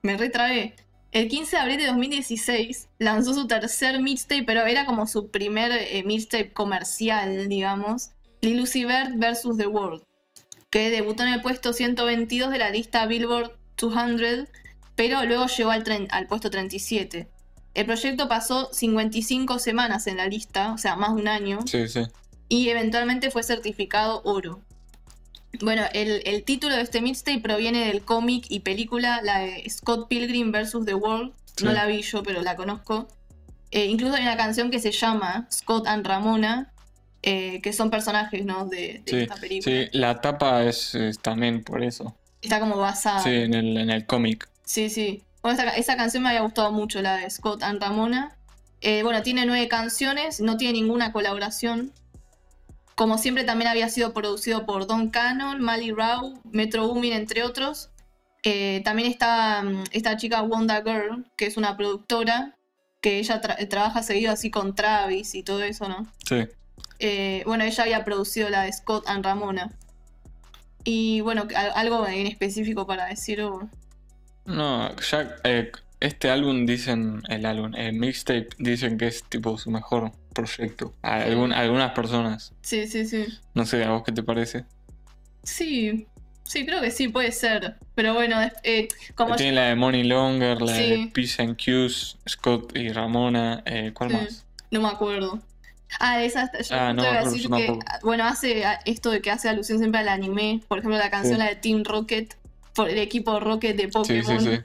[0.02, 0.76] me retrae.
[1.10, 5.72] El 15 de abril de 2016 lanzó su tercer mixtape, pero era como su primer
[6.04, 8.10] mixtape comercial, digamos.
[8.42, 9.56] Lil Uzi Vert vs.
[9.56, 10.02] The World,
[10.68, 14.48] que debutó en el puesto 122 de la lista Billboard 200,
[14.96, 17.28] pero luego llegó al, al puesto 37.
[17.74, 21.88] El proyecto pasó 55 semanas en la lista, o sea, más de un año, Sí,
[21.88, 22.02] sí.
[22.48, 24.60] y eventualmente fue certificado oro.
[25.60, 30.08] Bueno, el, el título de este mixtape proviene del cómic y película, la de Scott
[30.08, 30.78] Pilgrim vs.
[30.84, 31.32] The World.
[31.62, 33.06] No la vi yo, pero la conozco.
[33.70, 36.72] Eh, incluso hay una canción que se llama Scott and Ramona,
[37.22, 38.66] eh, que son personajes ¿no?
[38.66, 39.76] de, de Sí, esta película.
[39.76, 42.16] Sí, la tapa es, es también por eso.
[42.42, 43.20] Está como basada.
[43.20, 44.48] Sí, en el, en el cómic.
[44.64, 45.22] Sí, sí.
[45.42, 48.36] Bueno, esa, esa canción me había gustado mucho, la de Scott and Ramona.
[48.80, 51.92] Eh, bueno, tiene nueve canciones, no tiene ninguna colaboración.
[52.94, 57.90] Como siempre, también había sido producido por Don Cannon, Mali Rao, Metro Boomin, entre otros.
[58.42, 62.56] Eh, también está mm, esta chica Wanda Girl, que es una productora,
[63.00, 66.06] que ella tra- trabaja seguido así con Travis y todo eso, ¿no?
[66.26, 66.46] Sí.
[67.00, 69.72] Eh, bueno, ella había producido la de Scott and Ramona.
[70.84, 73.42] Y bueno, al- algo en específico para decir.
[74.46, 79.70] No, ya eh, este álbum dicen, el álbum, el mixtape, dicen que es tipo su
[79.70, 80.94] mejor proyecto.
[81.02, 82.52] A algún- algunas personas.
[82.62, 83.26] Sí, sí, sí.
[83.54, 84.64] No sé, ¿a vos qué te parece?
[85.42, 86.06] Sí,
[86.44, 87.76] sí, creo que sí, puede ser.
[87.94, 90.90] Pero bueno, eh, como Tiene la de Money Longer, la Sí.
[90.90, 94.44] de Peace and Cues, Scott y Ramona, eh, ¿cuál más?
[94.70, 95.40] No me acuerdo.
[96.00, 99.78] Ah, esa yo Ah, no a decir que, bueno, hace esto de que hace alusión
[99.78, 100.60] siempre al anime.
[100.66, 101.38] Por ejemplo, la canción Sí.
[101.38, 102.34] la de Team Rocket,
[102.74, 104.40] por el equipo Rocket de Pokémon.
[104.40, 104.60] sí, sí.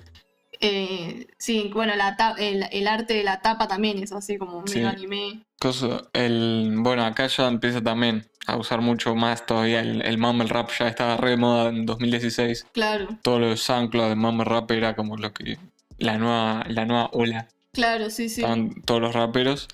[0.62, 4.90] Eh, sí, bueno, la el, el arte de la tapa también es así como medio
[4.90, 5.42] anime.
[6.14, 10.70] El, bueno, acá ya empieza también a usar mucho más todavía el, el mumble rap,
[10.78, 12.66] ya estaba re de moda en 2016.
[12.74, 15.58] Claro, Todo lo de SoundCloud de mumble rap era como lo que
[15.98, 17.48] la nueva, la nueva ola.
[17.72, 18.42] claro, sí, sí.
[18.42, 19.68] Estaban todos los raperos.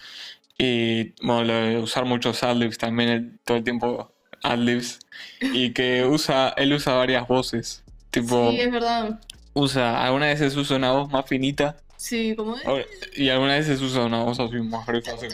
[0.57, 4.11] Y bueno, lo de usar muchos adlibs también, el- todo el tiempo
[4.43, 4.99] adlibs.
[5.41, 7.83] Y que usa, él usa varias voces.
[8.21, 9.19] Tipo, Sí, es verdad.
[9.53, 12.53] usa, algunas veces usa una voz más finita Sí, como...
[12.53, 12.79] o-
[13.15, 15.13] y algunas veces usa una voz así más gruesa.
[15.15, 15.27] así.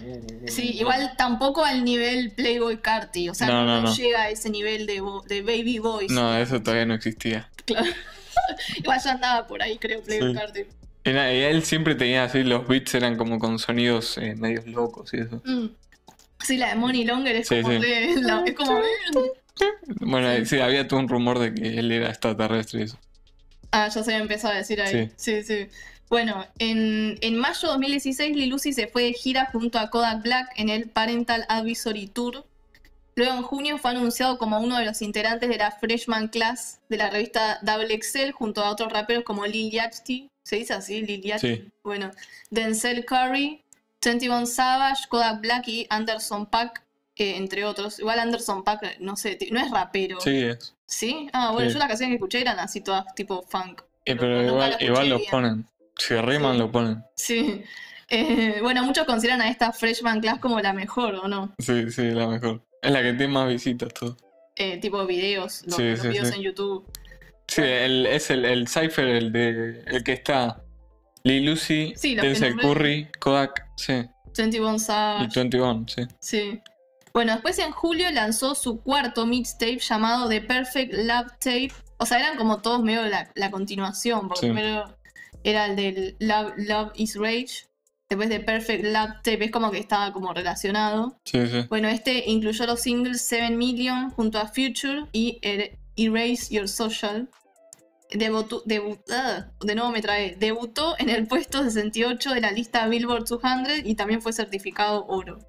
[0.48, 4.50] Sí, igual tampoco al nivel Playboy Carti, o sea, No, no, no, llega a ese
[4.50, 6.14] nivel de, de Baby Voice.
[6.14, 7.50] No, eso todavía no existía.
[7.66, 7.88] Claro.
[8.78, 10.38] igual ya andaba por ahí, creo, Playboy Sí.
[10.40, 10.60] Carti.
[11.04, 15.18] Y él siempre tenía así, los beats eran como con sonidos eh, medios locos y
[15.22, 15.42] eso.
[15.44, 15.66] Mm.
[16.44, 17.80] Sí, la de Money Longer es Sí, como sí.
[17.80, 18.80] re- la- es como...
[20.00, 23.00] Bueno, sí, había todo un rumor de que él era extraterrestre y eso.
[23.72, 25.12] Ah, ya se había empezado a decir ahí.
[25.16, 25.68] Sí, sí.
[26.10, 30.24] Bueno, en, en mayo de 2016 Lil Uzi se fue de gira junto a Kodak
[30.24, 32.46] Black en el Parental Advisory Tour.
[33.16, 36.98] Luego en junio fue anunciado como uno de los integrantes de la Freshman Class de
[36.98, 40.30] la revista Double Excel junto a otros raperos como Lil Yachty.
[40.44, 41.02] ¿Se dice así?
[41.02, 41.56] Lil Yachty.
[41.56, 41.72] Sí.
[41.84, 42.12] Bueno,
[42.50, 43.64] Denzel Curry,
[44.04, 46.84] 21 Savage, Kodak Black y Anderson Paak,
[47.22, 48.00] entre otros.
[48.00, 50.20] Igual Anderson Paak, eh, no sé, no es rapero.
[50.22, 50.76] Sí, es.
[50.86, 51.30] ¿Sí?
[51.34, 51.74] Ah, bueno, Sí.
[51.74, 53.82] yo las canciones que escuché eran así todas tipo funk.
[54.06, 55.32] Eh, Pero igual, igual lo bien.
[55.32, 55.68] ponen.
[55.98, 56.60] Si riman, Sí.
[56.60, 57.04] lo ponen.
[57.16, 57.64] Sí.
[58.10, 61.54] Eh, bueno, muchos consideran a esta Freshman Class como la mejor, ¿o no?
[61.60, 62.62] Sí, sí, la mejor.
[62.82, 64.18] Es la que tiene más visitas, todo.
[64.58, 66.86] Eh, tipo videos, los, Sí, los sí, videos en YouTube.
[67.48, 69.84] Sí, el, es el, el Cypher, el de.
[69.88, 70.62] el que está.
[71.24, 72.58] Lil Lucy, los Denzel.
[72.58, 74.04] Curry, Kodak, sí.
[74.36, 75.40] 21 Y Savage.
[75.40, 76.02] 21, sí.
[76.20, 76.62] Sí.
[77.14, 81.72] Bueno, después en julio lanzó su cuarto mixtape llamado The Perfect Love Tape.
[81.98, 84.52] O sea, eran como todos medio la, la continuación, porque Sí.
[84.54, 84.98] primero
[85.44, 87.68] era el del Love, Love is Rage.
[88.10, 91.18] Después de Perfect Love Tape es como que estaba como relacionado.
[91.26, 91.66] Sí, sí.
[91.70, 97.30] Bueno, este incluyó los singles 7 Million junto a Future y Er- Erase Your Social.
[98.14, 100.36] Debutó, debu- ah, de nuevo me trae.
[100.36, 105.40] Debutó en el puesto 68 de la lista Billboard 200 y también fue certificado oro.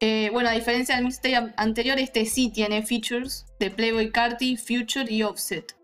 [0.00, 4.56] Eh, bueno, a diferencia del mixtape an- anterior, este sí tiene features de Playboy Carti,
[4.56, 5.74] Future y Offset.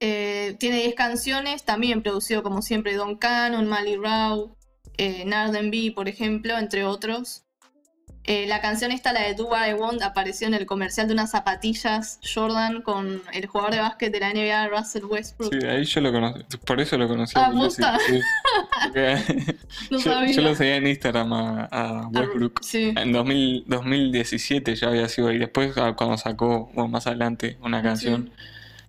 [0.00, 4.56] Eh, tiene 10 canciones, también producido como siempre Don Cannon, Mali Rao,
[4.96, 7.44] eh, Narden por ejemplo, entre otros.
[8.24, 11.14] Eh, la canción esta, la de Do What I Want, apareció en el comercial de
[11.14, 15.52] unas zapatillas Jordan con el jugador de básquet de la NBA, Russell Westbrook.
[15.58, 16.42] Sí, ahí yo lo conocí.
[16.58, 17.32] Por eso lo conocí.
[17.36, 17.98] Ah, a ¿posta?
[18.06, 18.20] sí.
[18.84, 19.16] Porque
[19.90, 20.32] No yo, sabía.
[20.32, 22.62] yo lo seguía en Instagram a, a Ah, Westbrook.
[22.62, 25.32] Sí, En 2000 2017 ya había sido.
[25.32, 28.30] Y después, ah, cuando sacó, bueno, más adelante, una canción,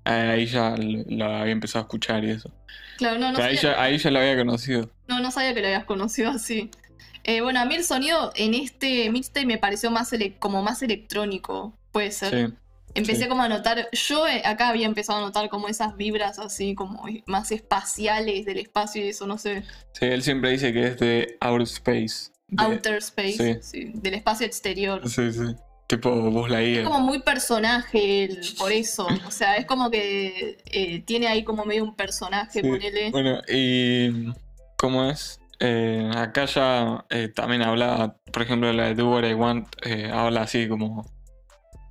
[0.06, 2.52] eh, ahí ya lo, lo había empezado a escuchar y eso.
[2.98, 4.90] claro, no, no, ahí, ya, ahí ya lo había conocido.
[5.08, 6.70] no, no sabía que lo habías conocido así.
[7.24, 10.82] Eh, bueno, a mí el sonido en este mixtape me pareció más ele- como más
[10.82, 12.48] electrónico, puede ser.
[12.50, 12.54] Sí.
[12.94, 13.28] Empecé sí.
[13.30, 17.06] como a notar, yo eh, acá había empezado a notar como esas vibras así como
[17.26, 21.38] más espaciales del espacio y eso, no sé, Sí, él siempre dice que es de
[21.40, 22.32] Outer Space.
[22.50, 23.92] de- outer space, sí.
[23.94, 25.08] del espacio exterior.
[25.08, 25.56] Sí, sí.
[25.88, 26.84] Tipo Buzz Es Lightyear.
[26.86, 31.64] como muy personaje él, por eso, o sea, es como que eh, tiene ahí como
[31.66, 33.12] medio un personaje, Sí, ponele.
[33.12, 34.34] Bueno, y
[34.78, 35.40] ¿cómo es?
[35.64, 40.10] Eh, acá ya eh, también hablaba, por ejemplo, la de Do What I Want, eh,
[40.12, 41.06] habla así como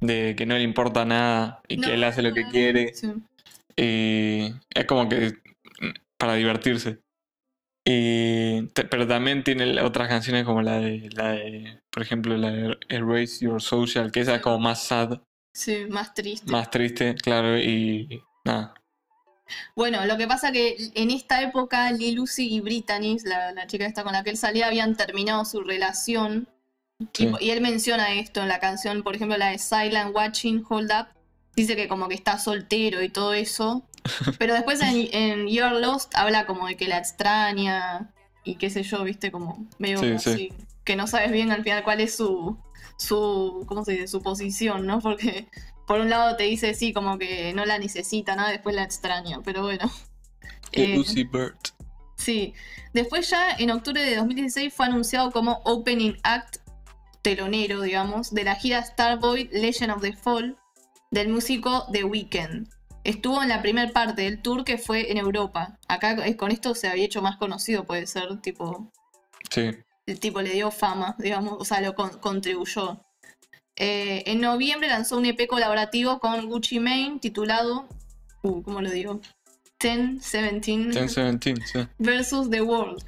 [0.01, 2.95] de que no le importa nada y que él hace lo que quiere.
[2.95, 3.13] sí.
[3.77, 5.35] Y es como que
[6.19, 6.99] para divertirse.
[7.87, 12.51] Y, te- pero también tiene otras canciones como la de, la de, por ejemplo, la
[12.51, 15.21] de Erase Your Social, que esa es como más sad,
[15.55, 16.51] Sí, más triste.
[16.51, 18.75] más triste, claro, y nada.
[19.77, 23.87] Bueno, lo que pasa que en esta época Lil Uzi y Brittany, la, la chica
[23.87, 26.49] esta con la que él salía, habían terminado su relación.
[26.99, 27.31] Y- Sí.
[27.41, 31.07] Y, él menciona esto en la canción, por ejemplo, la de Silent Watching Hold Up.
[31.57, 33.83] Dice que como que está soltero y todo eso.
[34.39, 38.13] Pero después en, en You're Lost habla como de que la extraña.
[38.45, 40.53] y qué sé yo, viste, como Sí, así, sí.
[40.85, 42.59] que no sabes bien al final cuál es su,
[42.99, 44.07] su, ¿cómo se dice?
[44.09, 45.01] Su posición, ¿no?
[45.01, 45.47] Porque
[45.91, 48.47] por un lado te dice sí, como que no la necesita, ¿no?
[48.47, 49.91] Después la extraña, pero bueno.
[50.73, 51.57] Eh, Lucy Bird.
[52.17, 52.55] Sí.
[52.93, 56.59] Después ya en octubre de 2016 fue anunciado como Opening Act,
[57.23, 60.57] telonero, digamos, de la gira Starboy Legend of the Fall
[61.11, 62.69] del músico The Weeknd.
[63.03, 65.77] Estuvo en la primera parte del tour que fue en Europa.
[65.89, 68.93] Acá con esto se había hecho más conocido, puede ser, tipo,
[69.51, 69.73] Sí.
[70.07, 73.01] el tipo le dio fama, digamos, o sea, lo con- contribuyó.
[73.83, 77.89] Eh, en noviembre lanzó un EP colaborativo con Gucci Mane titulado,
[78.43, 79.23] uh, ¿cómo lo digo?
[79.83, 81.79] 1017 1017, sí.
[81.99, 83.03] versus The World.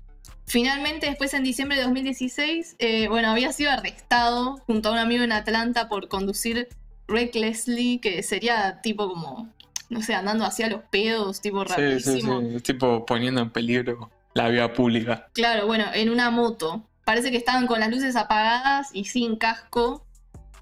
[0.47, 5.23] Finalmente, después en diciembre de 2016, eh, bueno, había sido arrestado junto a un amigo
[5.23, 6.69] en Atlanta por conducir
[7.07, 9.51] recklessly, que sería tipo como,
[9.91, 12.41] no sé, andando hacia los pedos, tipo Sí, sí, rapidísimo.
[12.41, 12.61] sí.
[12.63, 15.29] Tipo poniendo en peligro la vida pública.
[15.35, 16.83] Claro, bueno, en una moto.
[17.05, 20.07] Parece que estaban con las luces apagadas y sin casco.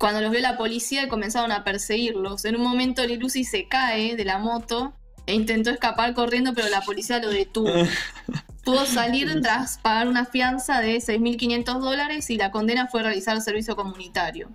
[0.01, 2.47] Cuando los vio la policía comenzaron a perseguirlos.
[2.47, 4.95] En un momento Lil Uzi se cae de la moto
[5.27, 7.69] e intentó escapar corriendo, pero la policía lo detuvo.
[8.65, 13.77] Pudo salir tras pagar una fianza de 6.500 dólares y la condena fue realizar servicio
[13.77, 14.49] comunitario.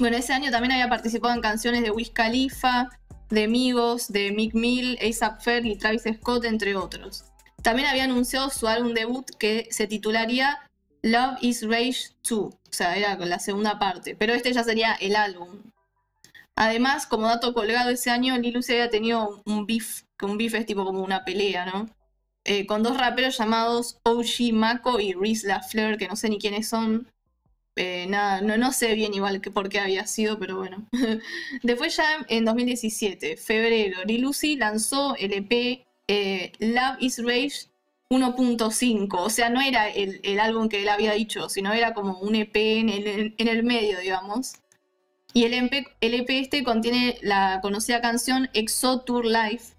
[0.00, 2.90] Bueno, ese año también había participado en canciones de Wiz Khalifa,
[3.30, 7.24] de Migos, de Mick Mill, A$AP Ferg y Travis Scott, entre otros.
[7.62, 10.58] También había anunciado su álbum debut que se titularía
[11.02, 15.16] Love is Rage 2, o sea, era la segunda parte, pero este ya sería el
[15.16, 15.62] álbum.
[16.56, 20.54] Además, como dato colgado ese año, Lil Uzi había tenido un beef, que un beef
[20.54, 21.88] es tipo como una pelea, ¿no?
[22.44, 26.68] Eh, con dos raperos llamados OG Mako y Reese LaFleur, que no sé ni quiénes
[26.68, 27.12] son.
[27.76, 30.88] Eh, nada, no, no sé bien igual que por qué había sido, pero bueno.
[31.62, 37.67] Después ya en 2017, febrero, Lil Uzi lanzó el EP eh, Love is Rage
[38.10, 39.18] 1.5.
[39.18, 42.56] O sea, no era el, álbum que él había dicho, sino era como un EP
[42.56, 44.54] en el, medio, digamos.
[45.34, 49.74] Y el EP, EP este contiene la conocida canción Exo Tour Life,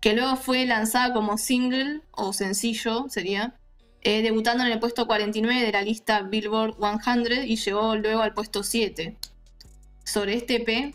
[0.00, 3.58] que luego fue lanzada como single o sencillo, sería,
[4.02, 8.34] eh, debutando en el puesto 49 de la lista Billboard 100 y llegó luego al
[8.34, 9.16] puesto 7.
[10.04, 10.94] Sobre este EP,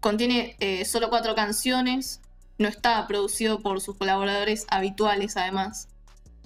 [0.00, 2.20] contiene eh, solo cuatro canciones,
[2.58, 5.88] no está producido por sus colaboradores habituales además.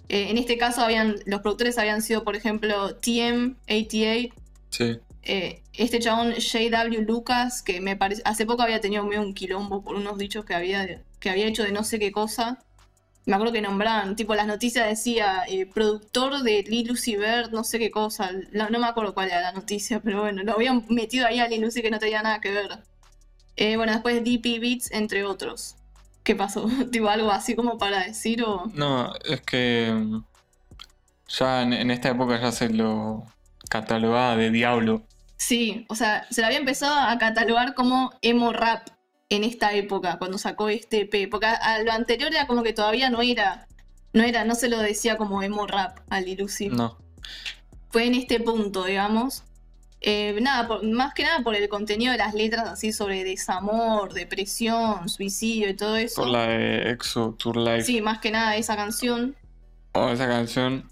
[0.09, 4.33] Eh, en este caso habían, los productores habían sido, por ejemplo, TM88,
[4.71, 4.99] Sí.
[5.23, 9.83] eh, este chabón JW Lucas, que me parece, hace poco había tenido medio un quilombo
[9.83, 12.59] por unos dichos que había, que había hecho de no sé qué cosa.
[13.25, 17.81] Me acuerdo que nombraban, tipo las noticias decía eh, productor de Lil Vert, no sé
[17.81, 18.31] qué cosa.
[18.53, 21.49] No, no me acuerdo cuál era la noticia, pero bueno, lo habían metido ahí a
[21.49, 22.79] Lil Uzi que no tenía nada que ver.
[23.57, 25.75] Eh, bueno, después DP Beats, entre otros.
[26.27, 26.67] ¿Qué pasó?
[26.91, 28.67] tipo algo así como para decir o...
[28.75, 30.25] No, es que mm,
[31.29, 33.25] ya en, en esta época ya se lo
[33.71, 35.05] catalogaba de diablo.
[35.37, 38.89] Sí, o sea, se lo había empezado a catalogar como emo rap
[39.29, 41.31] en esta época, cuando sacó este EP.
[41.31, 43.69] Porque a, a lo anterior era como que todavía no era,
[44.13, 46.71] no era, no se lo decía como emo rap al Lil Uzi.
[46.71, 46.99] No.
[47.91, 49.45] Fue en este punto, digamos.
[50.01, 54.13] Eh, nada, por- más que nada por el contenido de las letras así sobre desamor,
[54.13, 56.23] depresión, suicidio y todo eso.
[56.23, 57.83] Por la de Exo Tour Life.
[57.85, 59.35] Sí, más que nada esa canción.
[59.93, 60.89] O esa canción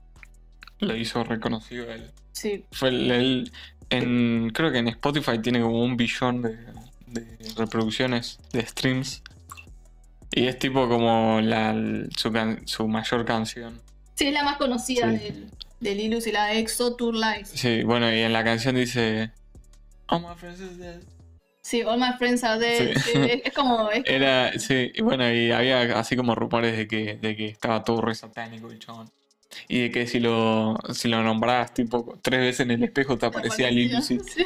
[0.79, 2.11] lo hizo reconocido él.
[2.33, 3.53] Sí, Fue el, el-
[3.90, 6.57] en, creo que en Spotify tiene como un billón de,
[7.07, 9.23] de reproducciones, de streams.
[10.33, 11.75] Y es tipo como la,
[12.17, 13.81] su, can- su mayor canción.
[14.14, 15.19] sí, es la más conocida Sí.
[15.19, 15.51] del,
[15.85, 17.57] de Lil Uzi, la de Exo Tour Life.
[17.57, 19.31] Sí, bueno, y en la canción dice...
[20.09, 21.01] Oh, my friends is dead".
[21.62, 22.94] Sí, All My Friends Are Dead.
[22.99, 23.12] Sí.
[23.14, 23.90] es, es como.
[23.90, 27.83] es- Era, sí, y bueno, y había así como rumores de que, de que estaba
[27.83, 29.11] todo re satánico el chabón.
[29.66, 33.25] Y de que si lo, si lo nombrabas tipo tres veces en el espejo te
[33.25, 34.18] aparecía Lil Uzi.
[34.20, 34.44] Sí.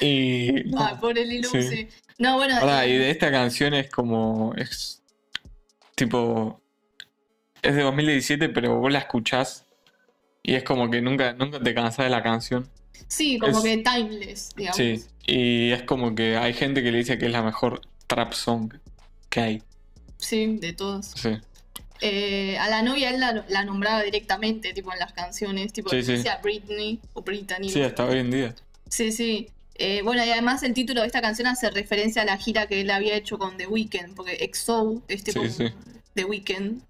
[0.00, 0.52] Y.
[0.70, 0.80] no.
[0.82, 1.88] Ah, pobre Lil Sí.
[2.16, 2.54] No, bueno.
[2.86, 4.54] Y de esta canción es como.
[4.56, 5.02] Es.
[5.94, 6.62] Tipo.
[7.60, 9.66] Es de 2017, pero vos la escuchás.
[10.42, 12.68] Y es como que nunca, nunca te cansás de la canción.
[13.08, 14.76] sí, como es- que timeless, digamos.
[14.76, 15.04] Sí.
[15.26, 18.72] Y es como que hay gente que le dice que es la mejor trap song
[19.28, 19.62] que hay.
[20.18, 21.06] Sí, de todos.
[21.14, 21.30] Sí.
[22.00, 26.02] Eh, a la novia él la, la nombraba directamente, tipo en las canciones, tipo Sí,
[26.02, 26.12] sí.
[26.12, 27.68] decía Britney o Brittany.
[27.70, 28.54] Sí, hasta hoy en día.
[28.88, 29.48] Sí, sí.
[29.76, 32.80] Eh, bueno, y además el título de esta canción hace referencia a la gira que
[32.80, 35.64] él había hecho con The Weeknd, porque EXO es tipo Sí, sí.
[36.14, 36.82] The Weeknd,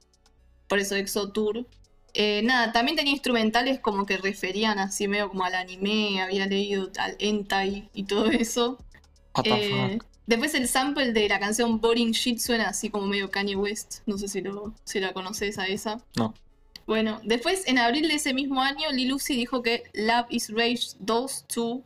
[0.68, 1.66] por eso EXO Tour.
[2.14, 6.90] Eh, nada, también tenía instrumentales como que referían así medio como al anime, había leído
[6.98, 8.78] al hentai y todo eso.
[9.34, 10.06] What the Eh, fuck.
[10.26, 14.18] después el sample de la canción Boring Shit suena así como medio Kanye West, no
[14.18, 16.02] sé si, lo, si la conoces a esa.
[16.16, 16.34] No.
[16.86, 20.96] Bueno, después en abril de ese mismo año, Lil Uzi dijo que Love is Rage
[20.98, 21.80] 2, 2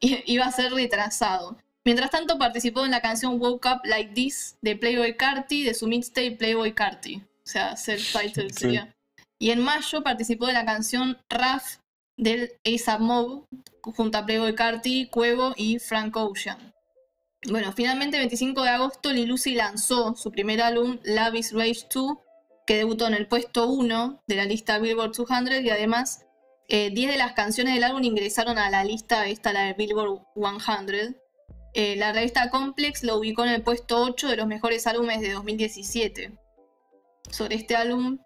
[0.00, 1.58] iba a ser retrasado.
[1.84, 5.86] Mientras tanto, participó en la canción Woke Up Like This de Playboy Carti, de su
[5.88, 7.16] mixtape Playboy Carti.
[7.16, 8.94] O sea, self-title sería.
[9.38, 11.78] Y en mayo participó de la canción Raf
[12.16, 13.46] del ASAP Mob
[13.82, 16.74] junto a Playboy Carti, Cuevo y Frank Ocean.
[17.48, 21.86] Bueno, finalmente el 25 de agosto Lil Uzi lanzó su primer álbum Love is Rage
[21.94, 22.16] 2,
[22.66, 26.26] que debutó en el puesto 1 de la lista Billboard 200 y además
[26.68, 30.20] 10 eh, de las canciones del álbum ingresaron a la lista, esta la de Billboard
[30.34, 31.16] 100.
[31.74, 35.32] Eh, la revista Complex lo ubicó en el puesto 8 de los mejores álbumes de
[35.32, 36.36] 2017.
[37.30, 38.18] Sobre este álbum,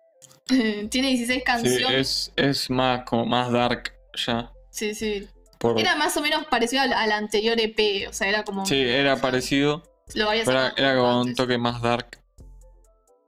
[0.91, 2.33] tiene 16 canciones.
[2.35, 4.53] Sí, es, más como más dark ya.
[4.71, 5.29] Sí, sí.
[5.77, 8.67] Era más o menos parecido al, anterior EP, o sea, era como...
[8.67, 9.83] Sí, era parecido.
[10.15, 12.19] Lo era, era como un toque más dark.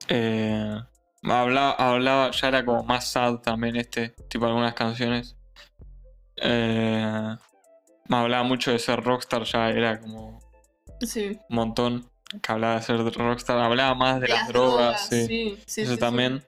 [0.08, 0.76] Eh,
[1.22, 5.36] hablaba, hablaba, ya era como más sad también este, tipo algunas canciones.
[6.36, 7.36] Eh,
[8.08, 10.40] me hablaba mucho de ser rockstar, ya era como
[11.00, 11.38] sí.
[11.48, 12.10] un montón
[12.42, 13.58] que hablaba de ser rockstar.
[13.58, 15.58] Hablaba más de, las, drogas, sí.
[15.66, 16.44] sí, Eso también.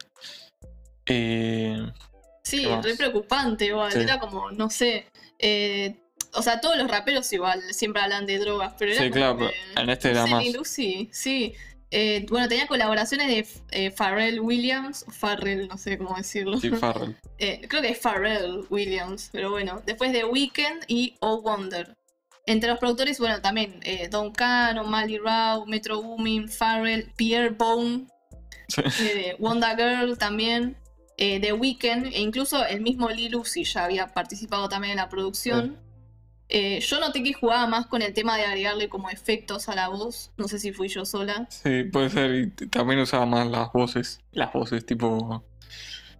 [2.42, 3.96] Sí, re preocupante igual.
[3.96, 5.06] Era como, no sé.
[5.38, 5.96] Eh,
[6.32, 9.90] o sea, todos los raperos igual siempre hablan de drogas, pero era Sí, claro, en
[9.90, 10.46] este era más.
[10.52, 11.54] Lucy, sí.
[11.92, 16.58] Eh, bueno, tenía colaboraciones de eh, Pharrell Williams, Farrell, no sé cómo decirlo.
[16.58, 17.16] Sí, Farrell.
[17.38, 19.82] creo que es Pharrell Williams, pero bueno.
[19.86, 21.94] Después de Weekend y Oh Wonder.
[22.48, 28.06] Entre los productores, bueno, también Don Cano, Mali Rao, Metro Boomin, Farrell, Pierre Bone,
[29.40, 30.76] Wonder Girl también
[31.16, 35.78] eh, The Weeknd e incluso el mismo Uzi ya había participado también en la producción.
[36.48, 39.88] Eh, yo noté que jugaba más con el tema de agregarle como efectos a la
[39.88, 40.32] voz.
[40.36, 41.46] No sé si fui yo sola.
[41.50, 42.34] Sí, puede ser.
[42.34, 44.20] Y también usaba más las voces.
[44.32, 45.44] Las voces, tipo.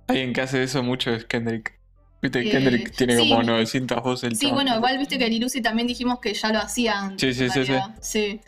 [0.08, 1.78] Alguien que hace eso mucho es Kendrick.
[2.22, 4.38] Viste, eh, Kendrick tiene como 900 voces.
[4.38, 7.36] sí, bueno, igual viste que Lil Uzi también dijimos que ya lo hacía antes.
[7.36, 8.40] Sí, sí, sí, sí.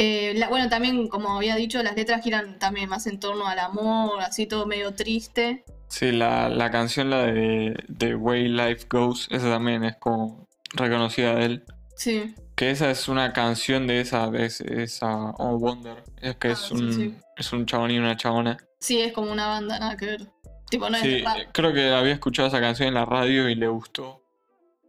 [0.00, 4.20] Eh, bueno, también, como había dicho, las letras giran también más en torno al amor,
[4.20, 5.64] así todo medio triste.
[5.88, 11.44] Sí, la, canción, la de The Way Life Goes, esa también es como reconocida de
[11.44, 11.64] él.
[11.96, 12.32] Sí.
[12.54, 16.04] Que esa es una canción de esa, de esa Oh Wonder.
[16.22, 18.56] Es que es, ah, un, es un chabón y una chabona.
[18.78, 20.28] Sí, es como una banda, nada que ver.
[20.70, 24.22] Tipo, no sí, creo que había escuchado esa canción en la radio y le gustó.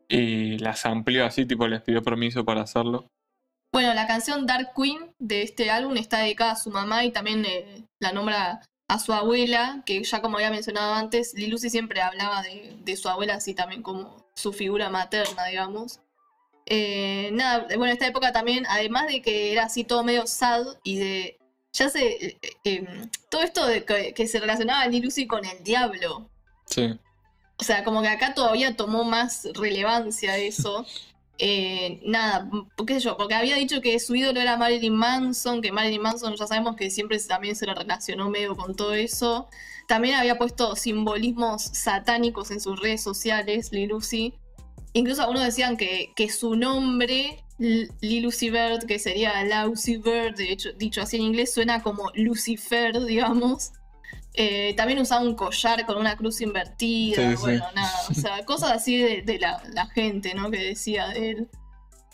[0.08, 3.10] Y las amplió así, tipo, les pidió permiso para hacerlo.
[3.72, 7.46] Bueno, la canción Dark Queen de este álbum está dedicada a su mamá y también
[7.46, 12.42] eh, la nombra a su abuela, que ya como había mencionado antes, Lilusi siempre hablaba
[12.42, 16.00] de, su abuela así también como su figura materna, digamos.
[16.66, 20.98] Eh, nada, bueno, esta época también, además de que era así todo medio sad y
[20.98, 21.40] de.
[21.72, 26.28] Ya sé, eh, em, todo esto de que, se relacionaba a Lilusi con el diablo.
[26.66, 27.00] Sí.
[27.58, 30.86] O sea, como que acá todavía tomó más relevancia eso.
[31.41, 32.49] Eh, nada,
[32.86, 36.36] qué sé yo, porque había dicho que su ídolo era Marilyn Manson, que Marilyn Manson
[36.36, 39.47] ya sabemos que siempre también se lo relacionó medio con todo eso.
[39.88, 44.34] También había puesto simbolismos satánicos en sus redes sociales, Lilusi.
[44.91, 50.73] Incluso algunos decían que, que su nombre, Lilucy Bird, que sería Lucy Bird, de hecho,
[50.73, 53.71] dicho así en inglés, suena como Lucifer, digamos.
[54.34, 58.98] Eh, también usaba un collar con una cruz invertida, bueno, nada, o sea, cosas así
[58.98, 60.52] de, la, gente, ¿no?
[60.52, 61.50] Que decía de él.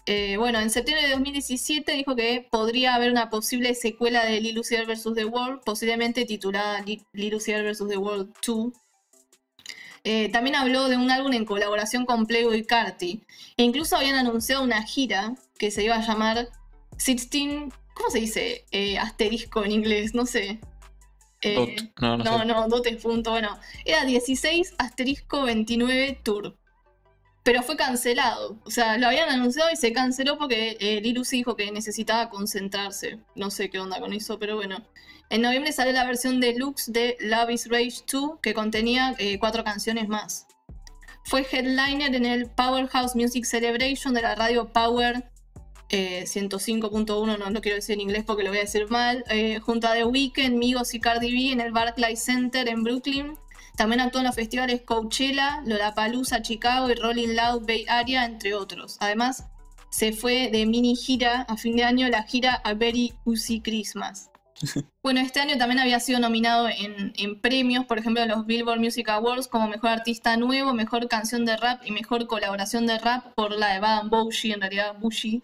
[0.08, 4.76] Eh, bueno, en septiembre de 2017 dijo que podría haber una posible secuela de Uzi
[4.76, 5.14] vs.
[5.16, 7.84] The World, posiblemente titulada Uzi vs.
[7.88, 8.72] The World 2.
[10.04, 13.24] Eh, también habló de un álbum en colaboración con Playboy Carti.
[13.58, 16.50] E incluso habían anunciado una gira que se iba a llamar
[17.04, 17.74] 16.
[17.96, 18.66] ¿Cómo se dice?
[19.00, 20.60] asterisco en inglés, no sé.
[21.46, 23.32] Eh, no, no, no, punto.
[23.32, 26.58] Bueno, era 16 asterisco 29 tour.
[27.44, 28.58] Pero fue cancelado.
[28.66, 33.20] O sea, lo habían anunciado y se canceló porque eh, dijo que necesitaba concentrarse.
[33.36, 34.84] No sé qué onda con eso, pero bueno.
[35.30, 39.64] En noviembre salió la versión deluxe de Love is Rage 2, que contenía eh, cuatro
[39.64, 40.48] canciones más.
[41.24, 45.32] Fue headliner en el Powerhouse Music Celebration de la radio Power
[45.90, 49.60] 105.1, eh, no lo quiero decir en inglés porque lo voy a decir mal, eh,
[49.60, 53.38] junto a The Weeknd, Migos y Cardi B en el Barclays Center en Brooklyn.
[53.76, 58.98] También actuó en los festivales Coachella, Lollapalooza, Chicago y Rolling Loud Bay Area, entre otros.
[59.00, 59.46] Además,
[59.90, 64.30] se fue de mini gira a fin de año la gira A Very Uzi Christmas.
[65.04, 68.80] Bueno, este año también había sido nominado en, en, premios, por ejemplo, en los Billboard
[68.80, 73.36] Music Awards como Mejor Artista Nuevo, Mejor Canción de Rap y Mejor Colaboración de Rap
[73.36, 75.44] por la de Baden Bougie, en realidad Bougie,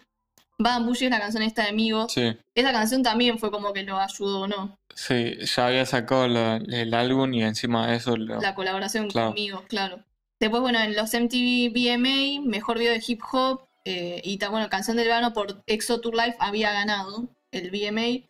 [0.62, 2.12] Bougie es la canción esta de Amigos.
[2.12, 4.76] Sí, Esa canción también fue como que lo ayudó, ¿no?
[4.94, 8.40] sí, ya había sacado la- el álbum y encima de eso lo...
[8.40, 9.28] La colaboración Claro.
[9.28, 10.04] con Amigos, claro.
[10.38, 14.96] Después, bueno, en los MTV VMA, mejor video de hip hop eh, y bueno, canción
[14.96, 18.24] del verano por EXO Tour Life había ganado el VMA.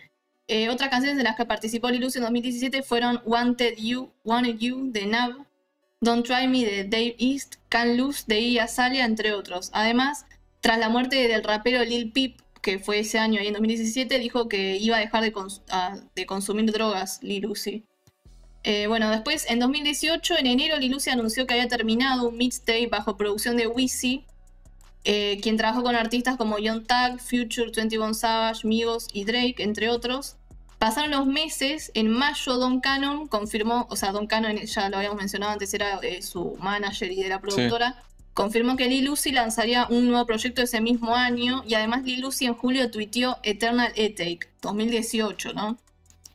[0.49, 4.59] Eh, otras canciones en las que participó Lil Uzi en 2017 fueron Wanted You, Wanted
[4.59, 5.33] You de Nav,
[6.01, 9.71] Don't Try Me de Dave East, Can Lose de Iggy Azalea, entre otros.
[9.73, 10.27] Además,
[10.63, 14.49] tras la muerte del rapero Lil Peep, que fue ese año ahí en 2017, dijo
[14.49, 17.85] que iba a dejar de, cons- a- de consumir drogas, Lil Uzi.
[18.65, 22.87] Eh, bueno, después, en 2018, en enero, Lil Uzi anunció que había terminado un mixtape
[22.87, 24.25] bajo producción de Wizzy,
[25.05, 29.89] eh, quien trabajó con artistas como Young Tag, Future, 21 Savage, Migos y Drake, entre
[29.91, 30.37] otros.
[30.79, 35.19] Pasaron los meses, en mayo Don Cannon confirmó, o sea, Don Cannon ya lo habíamos
[35.19, 38.03] mencionado antes, era eh, su manager y de la productora,
[38.35, 42.47] confirmó que Lil Uzi lanzaría un nuevo proyecto ese mismo año y además Lil Uzi
[42.47, 45.79] en julio tuiteó Eternal Etake 2018, ¿no?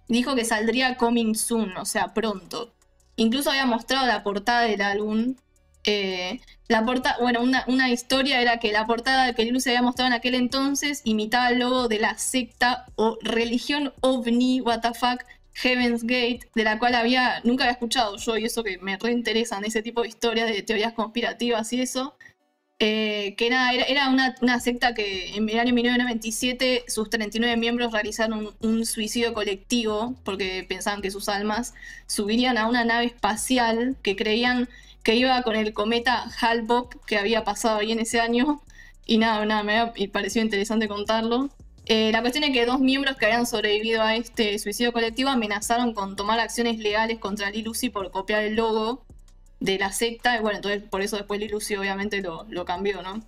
[0.08, 2.74] Dijo que saldría coming soon, o sea, pronto.
[3.16, 5.36] Incluso había mostrado la portada del álbum.
[5.84, 9.82] eh, la portada, bueno, una, una historia era que la portada que Lil Uzi había
[9.82, 14.93] mostrado en aquel entonces imitaba el logo de la secta o religión ovni, what the
[14.93, 15.24] fuck,
[15.58, 19.66] Heaven's Gate, de la cual había, nunca había escuchado yo y eso que me reinteresan
[19.66, 22.16] ese tipo de historias de teorías conspirativas y eso.
[22.80, 28.55] eh, que era, era una, secta que en el año 1997 sus 39 miembros realizaron
[28.62, 31.74] un, suicidio colectivo porque pensaban que sus almas
[32.08, 34.70] subirían a una nave espacial que creían
[35.03, 38.62] que iba con el cometa Hal-Bopp que había pasado ahí en ese año.
[39.05, 41.49] Y nada, nada, me parecido interesante contarlo.
[41.90, 45.94] Eh, la cuestión es que dos miembros que habían sobrevivido a este suicidio colectivo amenazaron
[45.94, 49.06] con tomar acciones legales contra Lil Uzi por copiar el logo
[49.62, 50.36] de la secta.
[50.36, 53.24] Y bueno, entonces por eso después Lil Uzi obviamente lo, cambió, ¿no?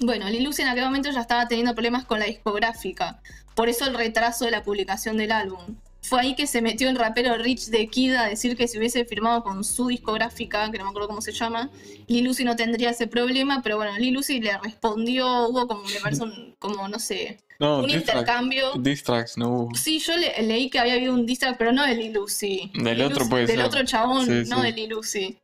[0.00, 3.20] Bueno, Lil Uzi en aquel momento ya estaba teniendo problemas con la discográfica.
[3.54, 5.76] Por eso el retraso de la publicación del álbum.
[6.00, 9.04] Fue ahí que se metió el rapero Rich the Kid a decir que si hubiese
[9.06, 11.70] firmado con su discográfica, que no me acuerdo cómo se llama,
[12.08, 16.00] Lil Uzi no tendría ese problema, pero bueno, Lil Uzi le respondió, hubo como, me
[16.02, 18.72] parece, un- como no sé, No, un intercambio.
[18.78, 19.74] diss tracks no hubo.
[19.76, 22.70] Sí, yo le- leí que había habido un diss track, pero no de Lil Uzi.
[22.74, 23.64] Del otro puede Del ser.
[23.66, 24.62] otro chabón, Sí, no sí.
[24.66, 25.38] de Lil Uzi.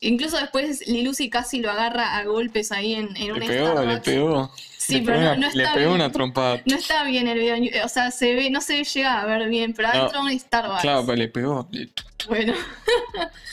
[0.00, 3.66] Incluso después Lil Uzi casi lo agarra a golpes ahí en, en un Le pegó,
[3.68, 4.00] le Starbucks.
[4.04, 4.52] pegó.
[4.76, 6.00] Sí, le pero pegó no, una, no le está pegó bien.
[6.00, 6.62] una trompada.
[6.66, 9.72] No está bien el video, o sea, se ve, no se llega a ver bien,
[9.74, 10.82] pero adentro de un Starbucks.
[10.82, 11.66] Claro, pero le pegó.
[11.72, 11.90] Le-
[12.28, 12.54] Bueno,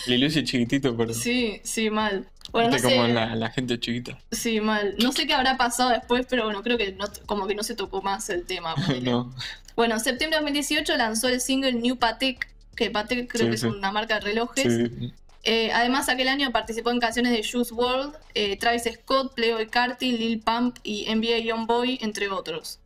[0.07, 1.13] Lil Uzi chiquitito, pero.
[1.13, 2.27] sí, sí, mal.
[2.53, 4.17] Bueno, no Viste sé, como la, la gente chiquita.
[4.31, 4.95] sí, mal.
[5.01, 7.75] No sé qué habrá pasado después, pero bueno, creo que no- como que no se
[7.75, 8.75] tocó más el tema.
[9.01, 9.33] no.
[9.75, 13.57] Bueno, en septiembre de 2018 lanzó el single New Patek, que Patek creo Sí, que
[13.57, 13.67] sí.
[13.67, 14.71] es una marca de relojes.
[14.71, 15.11] Sí.
[15.45, 20.15] Eh, además, aquel año participó en canciones de Juice WRLD, eh, Travis Scott, Playboi Carti,
[20.15, 22.79] Lil Pump y NBA Youngboy, entre otros.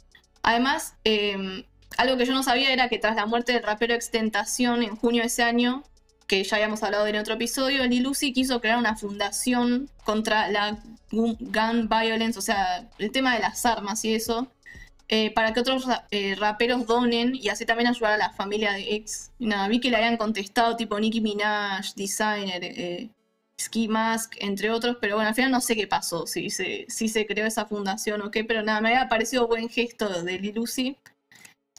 [0.43, 1.65] Además, eh,
[1.97, 5.21] algo que yo no sabía era que tras la muerte del rapero Extentación en junio
[5.23, 5.83] de ese año,
[6.27, 10.77] que ya habíamos hablado en otro episodio, Lil Uzi quiso crear una fundación contra la
[11.11, 14.47] gun violence, o sea, el tema de las armas y eso,
[15.07, 18.95] eh, para que otros eh, raperos donen y así también ayudar a la familia de
[18.95, 19.31] ex.
[19.39, 23.09] Nada, vi que le habían contestado tipo Nicki Minaj, Designer, eh,
[23.59, 27.07] Ski Mask, entre otros, pero bueno, al final no sé qué pasó, si se, si
[27.07, 30.59] se creó esa fundación o qué, pero nada, me había parecido buen gesto de Lil
[30.59, 30.97] Uzi.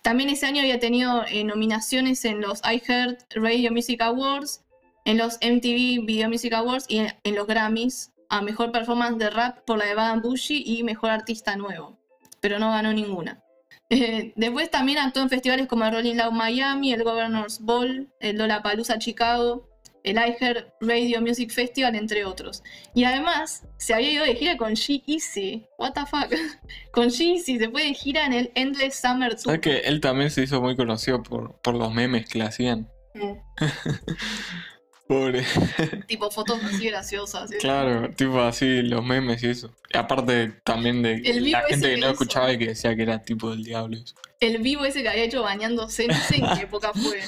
[0.08, 4.64] También ese año había tenido eh, nominaciones en los iHeart Radio Music Awards,
[5.04, 9.66] en los MTV Video Music Awards y en, los Grammys a Mejor Performance de Rap
[9.66, 11.98] por la de Bad Bougie y Mejor Artista Nuevo,
[12.40, 13.44] pero no ganó ninguna.
[13.90, 18.36] Eh, después también actuó en festivales como el Rolling Loud Miami, el Governor's Ball, el
[18.36, 19.66] Lollapalooza Chicago,
[20.10, 22.62] el iHeart Radio Music Festival, entre otros.
[22.94, 25.66] Y además se había ido de gira con G-Eazy.
[25.78, 26.32] What the fuck?
[26.92, 29.40] con G-Eazy se fue de gira en el Endless Summer Tour.
[29.44, 32.88] ¿Sabes que él también se hizo muy conocido por, por los memes que le hacían?
[33.14, 33.32] Mm,
[35.08, 35.42] Pobre.
[36.06, 37.48] tipo fotos así graciosas.
[37.48, 37.56] ¿sí?
[37.58, 39.74] Claro, tipo así, los memes y eso.
[39.92, 42.10] Y aparte también de El la gente que no hizo.
[42.10, 43.96] escuchaba y que decía que era tipo del diablo.
[43.96, 44.14] eso.
[44.38, 47.20] El vivo ese que había hecho bañándose, no sé en qué época fue.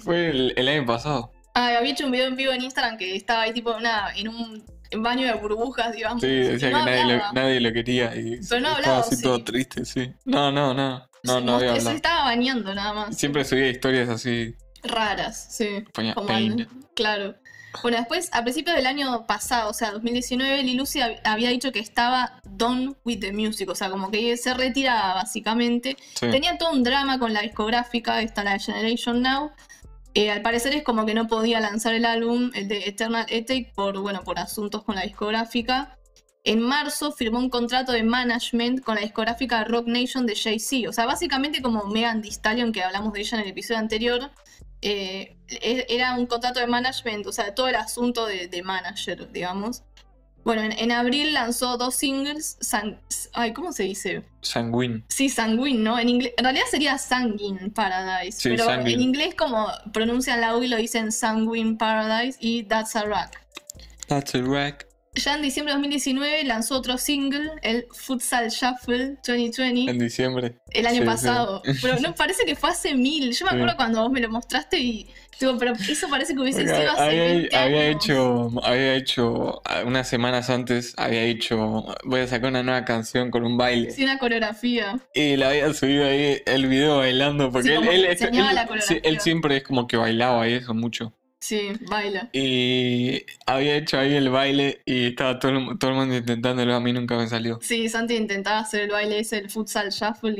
[0.00, 1.30] Fue el, el año pasado.
[1.58, 4.28] Ah, había hecho un video en vivo en Instagram que estaba ahí tipo una, en
[4.28, 4.64] un
[5.02, 6.20] baño de burbujas, digamos.
[6.20, 7.32] Sí, decía no que nadie lo, hablaba.
[7.32, 9.22] nadie lo quería y Pero no estaba hablaba, así sí.
[9.22, 10.12] todo triste, sí.
[10.24, 11.06] No, no, no.
[11.24, 11.96] No, no había most- Se hablado.
[11.96, 13.16] estaba bañando nada más.
[13.16, 14.54] Siempre subía historias así,
[14.84, 15.84] Raras, sí.
[15.92, 16.68] ponía Como pain.
[16.94, 17.34] claro.
[17.82, 21.70] Bueno, después, a principios del año pasado, o sea, 2019, Lil Uzi hab- había dicho
[21.70, 25.96] que estaba done with the music, o sea, como que se retiraba básicamente.
[26.14, 26.28] Sí.
[26.30, 29.50] Tenía todo un drama con la discográfica, esta la Generation Now.
[30.14, 33.72] Eh, al parecer es como que no podía lanzar el álbum, el de Eternal Ethic,
[33.74, 35.94] por, bueno, por asuntos con la discográfica.
[36.44, 40.88] en marzo firmó un contrato de management con la discográfica Rock Nation de Jay-Z.
[40.88, 44.30] O sea, básicamente como Megan Thee Stallion, que hablamos de ella en el episodio anterior,
[44.80, 49.30] eh, e- era un contrato de management, o sea, todo el asunto de, de manager,
[49.30, 49.82] digamos.
[50.48, 52.98] Bueno, en, en abril lanzó dos singles, San-
[53.34, 54.22] ay, ¿cómo se dice?
[54.40, 55.04] Sanguine.
[55.08, 55.98] Sí, Sanguine, ¿no?
[55.98, 58.94] En, ingle- en realidad sería Sanguine Paradise, Sí, pero Sanguine.
[58.94, 63.38] en inglés como pronuncian la U y lo dicen Sanguine Paradise y That's a Rack.
[64.06, 64.86] That's a rack.
[65.14, 70.54] Ya en diciembre de 2019 lanzó otro single, el Futsal Shuffle 2020, En diciembre.
[70.70, 71.06] el año sí, sí.
[71.06, 71.62] pasado.
[71.82, 73.32] Pero no parece que fue hace mil.
[73.32, 73.56] Yo me Sí.
[73.56, 75.08] acuerdo cuando vos me lo mostraste y
[75.40, 78.04] digo, pero eso parece que hubiese Porque sido hace había, 20 había años.
[78.04, 83.30] hecho, había hecho, ah, unas semanas antes, había hecho, voy a sacar una nueva canción
[83.30, 83.90] con un baile.
[83.92, 84.98] Sí, una coreografía.
[85.14, 88.66] Y le había subido ahí el video bailando, porque él, la
[89.04, 91.12] él siempre es como que bailaba y eso mucho.
[91.40, 92.28] Sí, baila.
[92.32, 96.80] Y había hecho ahí el baile y estaba todo el, todo el mundo intentándolo, a
[96.80, 97.58] mí nunca me salió.
[97.62, 100.34] Sí, Santi intentaba hacer el baile ese, el futsal shuffle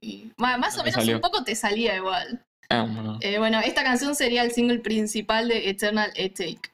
[0.00, 1.16] y, más No o me menos salió.
[1.16, 2.44] un poco te salía igual.
[2.70, 3.18] Ah, bueno.
[3.20, 6.70] Eh, bueno, esta canción sería el single principal de Eternal E-Take.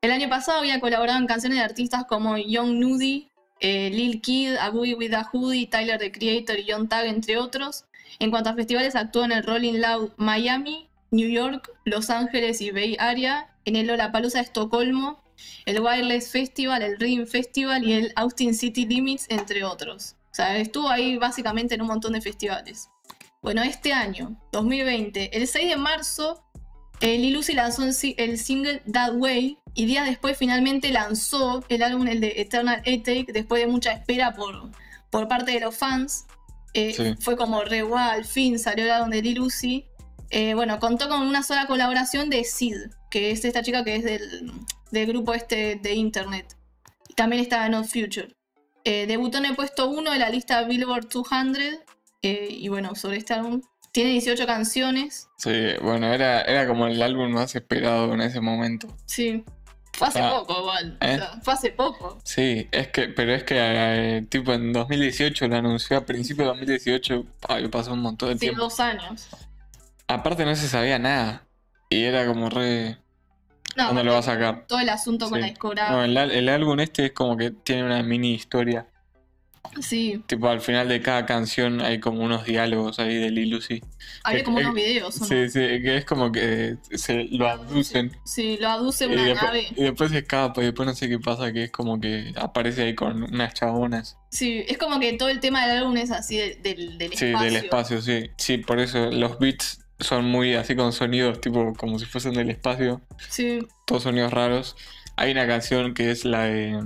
[0.00, 3.28] El año pasado había colaborado en canciones de artistas como Young Nudy,
[3.60, 7.36] eh, Lil Kid, A Boogie with a Hoodie, Tyler the Creator y John Tag, entre
[7.36, 7.84] otros.
[8.20, 12.70] En cuanto a festivales, actuó en el Rolling Loud Miami, New York, Los Ángeles y
[12.70, 15.22] Bay Area, en el Lollapalooza de Estocolmo,
[15.66, 20.16] el Wireless Festival, el Ring Festival y el Austin City Limits, entre otros.
[20.30, 22.88] O sea, estuvo ahí básicamente en un montón de festivales.
[23.42, 26.44] Bueno, este año, 2020, el 6 de marzo,
[27.00, 31.64] eh, Lil Uzi lanzó el si- el single That Way y días después finalmente lanzó
[31.68, 34.70] el álbum, el de Eternal E-Take, después de mucha espera por,
[35.10, 36.26] por parte de los fans.
[36.74, 37.14] Eh, Sí.
[37.20, 39.84] Fue como re al fin salió el álbum de Lil Uzi.
[40.30, 42.76] Eh, bueno, contó con una sola colaboración de Sid,
[43.10, 44.52] que es esta chica que es del,
[44.90, 46.56] del grupo este de internet.
[47.08, 48.34] Y también estaba en Odd Future.
[48.84, 51.58] Eh, debutó en el puesto 1 de la lista Billboard 200.
[52.22, 53.62] eh, y bueno, sobre este álbum.
[53.92, 55.28] Tiene 18 canciones.
[55.38, 55.50] Sí,
[55.82, 58.86] bueno, era, era como el álbum más esperado en ese momento.
[59.06, 59.44] Sí.
[59.94, 60.98] Fue hace Ah, poco, igual.
[61.00, 61.16] O ¿eh?
[61.16, 62.18] sea, fue hace poco.
[62.22, 66.58] Sí, es que, pero es que eh, tipo en 2018 lo anunció a principios de
[66.58, 68.60] 2018, ay, pasó un montón de Sí, tiempo.
[68.60, 69.26] dos años.
[70.08, 71.44] Aparte no se sabía nada.
[71.90, 72.98] Y era como re.
[73.76, 74.66] No, ¿Dónde lo va a sacar?
[74.66, 75.40] Todo el asunto con Sí.
[75.42, 75.92] la discográfica.
[75.96, 78.86] No, el, álbum este es como que tiene una mini historia.
[79.80, 83.82] Sí, Tipo, al final de cada canción hay como unos diálogos ahí de Lil Uzi.
[84.24, 85.26] había Eh, como eh, unos videos, ¿o no?
[85.26, 88.10] Sí, sí, que es como que se lo aducen.
[88.24, 89.66] Sí, lo aduce Y una después, nave.
[89.76, 92.82] y después se escapa y después no sé qué pasa, que es como que aparece
[92.84, 94.16] ahí con unas chabonas.
[94.30, 97.26] Sí, es como que todo el tema del álbum es así de- del, del Sí,
[97.26, 97.44] espacio.
[97.52, 98.30] del espacio, sí.
[98.38, 102.50] Sí, por eso los beats son muy así con sonidos, tipo como si fuesen del
[102.50, 103.00] espacio.
[103.28, 104.76] Sí, Todos sonidos raros.
[105.16, 106.80] Hay una canción que es la de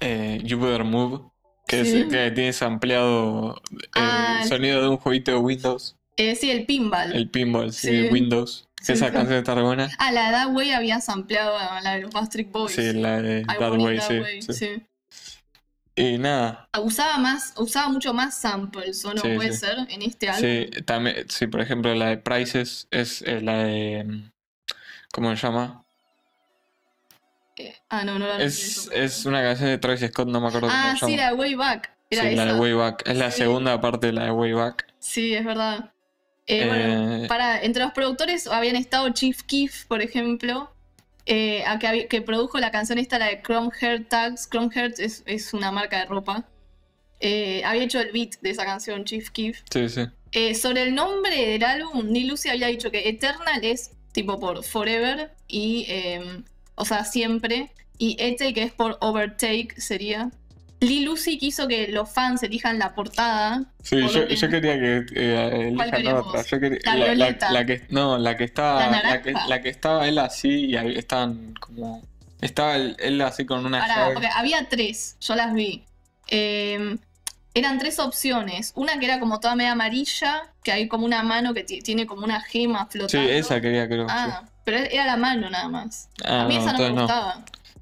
[0.00, 1.20] eh, You Better Move,
[1.66, 2.00] que, Sí.
[2.00, 6.64] es, que tiene sampleado el Ah, sonido de un jueguito de Windows, eh, sí, el
[6.66, 7.12] pinball.
[7.14, 7.96] el pinball, sí, Sí.
[7.96, 8.64] de Windows.
[8.80, 9.90] Sí, Esa canción está buena.
[9.98, 12.72] Ah, la That Way había sampleado a la de los Backstreet Boys.
[12.76, 14.82] Sí, la de That Way, That Way, sí.
[15.98, 16.06] Sí.
[16.14, 19.58] Y nada, Usaba más, usaba mucho más samples, ¿o no Sí, puede sí.
[19.58, 19.78] ser?
[19.88, 20.40] En este álbum.
[20.42, 24.30] sí, también, sí, por ejemplo, la de Prices es eh, la de.
[25.12, 25.84] ¿Cómo se llama?
[27.56, 30.68] Eh, ah, no, no la Es, es una canción de Travis Scott, no me acuerdo
[30.70, 31.22] Ah, cómo se sí, llama.
[31.22, 31.90] la de Way Back.
[32.10, 32.60] Era Sí, la de esa.
[32.60, 33.02] Way Back.
[33.08, 33.38] Es la Sí.
[33.38, 34.86] segunda parte de la de Way Back.
[34.98, 35.92] Sí, es verdad.
[36.46, 40.72] Eh, bueno, Eh, para, entre los productores habían estado Chief Keef, por ejemplo,
[41.28, 44.48] eh, a que, que produjo la canción esta, la de Chrome Heart Tags.
[44.48, 46.48] Chrome Heart es, es una marca de ropa.
[47.20, 49.60] Eh, había hecho el beat de esa canción, Chief Keef.
[49.70, 50.02] sí, sí.
[50.32, 54.62] Eh, sobre el nombre del álbum, Lil Uzi había dicho que Eternal es tipo por
[54.64, 55.86] Forever y,
[56.74, 57.70] o sea, siempre.
[57.96, 60.30] Y este que es por Overtake sería.
[60.80, 63.64] Lil Uzi quiso que los fans elijan la portada.
[63.82, 66.40] Sí, yo, lo que- yo quería que eh, ¿Cuál elijan otra.
[66.40, 66.46] vos?
[66.50, 67.50] Yo quería- La la, la- violeta.
[67.50, 68.86] la que, no, la que estaba.
[68.86, 69.48] La que, naranja.
[69.48, 72.02] la que estaba él así y estaban como.
[72.40, 74.14] Estaba él, él así con una Pará, llave.
[74.14, 75.84] porque había tres, yo las vi.
[76.28, 76.96] Eh,
[77.54, 78.72] eran tres opciones.
[78.76, 82.06] Una que era como toda media amarilla, que hay como una mano que ti- tiene
[82.06, 83.28] como una gema Sí, flotando.
[83.30, 84.06] esa quería, creo.
[84.08, 84.14] sí.
[84.16, 86.08] Ah, pero era la mano nada más.
[86.24, 87.06] Ah, a mí no, esa no me no.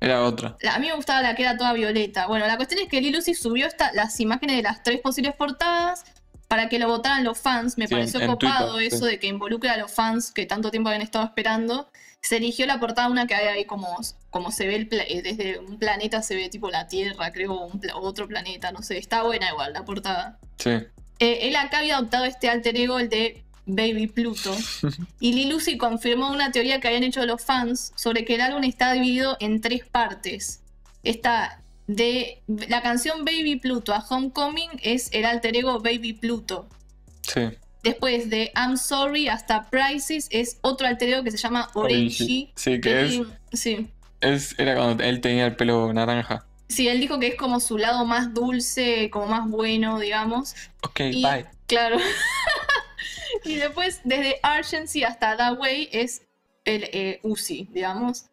[0.01, 0.57] Era otra.
[0.61, 2.27] La- a mí me gustaba la que era toda violeta.
[2.27, 5.35] Bueno, la cuestión es que Lil Uzi subió esta- las imágenes de las tres posibles
[5.35, 6.05] portadas
[6.49, 7.77] para que lo votaran los fans.
[7.79, 9.11] Me Sí, pareció copado Twitter, eso sí.
[9.13, 11.91] de que involucre a los fans que tanto tiempo habían estado esperando.
[12.21, 13.97] Se eligió la portada una que hay ahí como,
[14.31, 17.53] como se ve el pla- eh, desde un planeta, se ve tipo la Tierra, creo,
[17.55, 18.99] o pla- otro planeta, no sé.
[18.99, 20.39] Está buena igual la portada.
[20.59, 20.71] Sí.
[21.19, 24.55] Eh, él acá había adoptado este alter ego, el de Baby Pluto.
[25.21, 28.65] y Lil Uzi confirmó una teoría que habían hecho los fans sobre que el álbum
[28.65, 30.63] está dividido en tres partes.
[31.03, 36.69] Está de la canción Baby Pluto a Homecoming es el alter ego Baby Pluto.
[37.23, 37.43] Sí.
[37.83, 42.51] Después de I'm Sorry hasta Prices es otro alter ego que se llama Orange.
[42.57, 43.21] Sí, que es,
[43.53, 43.89] Sí.
[44.21, 44.59] es.
[44.59, 46.45] Era cuando él tenía el pelo naranja.
[46.69, 50.57] Sí, él dijo que es como su lado más dulce, como más bueno, digamos.
[50.83, 51.47] Ok, Y- bye.
[51.69, 51.97] Claro.
[53.45, 56.23] y después, desde Argency hasta That Way es
[56.65, 58.27] el eh, Uzi, digamos.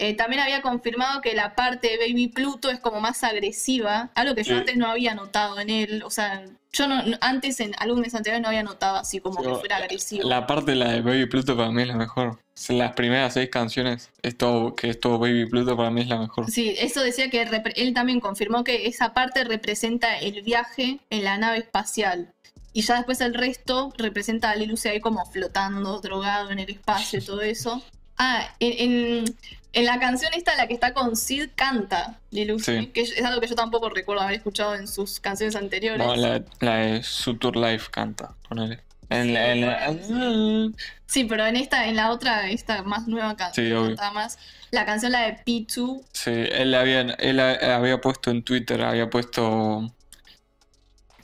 [0.00, 4.34] Eh, también había confirmado que la parte de Baby Pluto es como más agresiva, algo
[4.36, 4.60] que yo Sí.
[4.60, 6.02] antes no había notado en él.
[6.04, 9.78] O sea, yo no, antes en álbumes anteriores no había notado así como que fuera
[9.78, 10.28] agresivo.
[10.28, 12.38] La parte de la de Baby Pluto para mí es la mejor.
[12.68, 16.18] Las primeras seis canciones, es todo, que es todo Baby Pluto para mí es la
[16.18, 16.48] mejor.
[16.50, 21.38] Sí, eso decía que él también confirmó que esa parte representa el viaje en la
[21.38, 22.32] nave espacial.
[22.72, 26.70] Y ya después el resto representa a Lil Uzi ahí como flotando, drogado en el
[26.70, 27.82] espacio y todo eso.
[28.18, 28.92] Ah, en,
[29.24, 29.36] en-
[29.74, 32.86] en la canción esta, la que está con Sid, canta Lil Uzi, Sí.
[32.88, 36.04] que es algo que yo tampoco recuerdo haber escuchado en sus canciones anteriores.
[36.04, 38.80] No, la, la de Suture Life canta, ponele.
[39.10, 40.72] En la, en la-
[41.06, 43.70] Sí, pero en esta, en la otra, esta más nueva can- Sí,
[44.12, 44.38] más.
[44.70, 49.08] La canción, la de P2, Sí, él había, él ha- había puesto en Twitter, había
[49.08, 49.90] puesto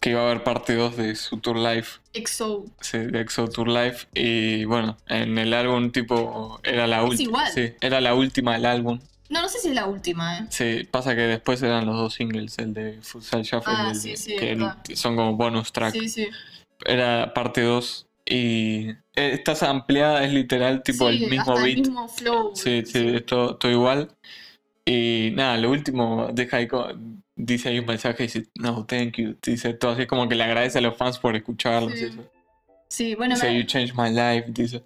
[0.05, 2.67] que iba a haber parte 2 de Suture Life, EXO.
[2.79, 4.07] sí, de Exo Tour Life.
[4.13, 7.47] Y bueno, en el álbum tipo era la última.
[7.47, 9.01] Sí, era la última del álbum.
[9.31, 10.47] No, no sé si es la última, ¿eh?
[10.51, 13.97] Sí, pasa que después eran los dos singles, el de Futsal Shuffle Ah, y el
[13.97, 15.95] sí, sí, que el- son como bonus track.
[15.95, 16.29] Sí, sí.
[16.85, 21.77] Era parte 2 y eh, estás ampliada, es literal tipo Sí, el mismo hasta beat.
[21.79, 22.51] el mismo flow.
[22.55, 24.11] Sí, sí, es todo, todo igual.
[24.85, 26.69] Y nada, lo último, deja ahí,
[27.37, 29.37] dice ahí un mensaje y dice, no, thank you.
[29.43, 31.93] Dice todo así como que le agradece a los fans por escucharlos.
[31.99, 32.05] Sí.
[32.05, 32.31] eso.
[32.89, 34.83] Sí, bueno, Dice, me- you changed my life, dice.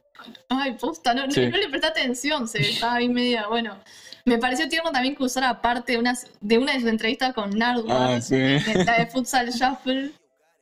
[0.49, 1.47] ay, posta, no, no- Sí.
[1.47, 3.77] no le presté atención, se estaba ahí media, bueno.
[4.25, 7.51] Me pareció tierno también que usara parte de, unas, de una de sus entrevistas con
[7.51, 8.37] Nardwar, Ah, sí.
[8.37, 10.13] de- la de Futsal Shuffle.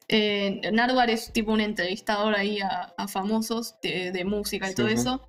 [0.09, 4.87] Eh, Nardwar es tipo un entrevistador ahí a, a famosos de, de música y todo
[4.89, 5.21] eso.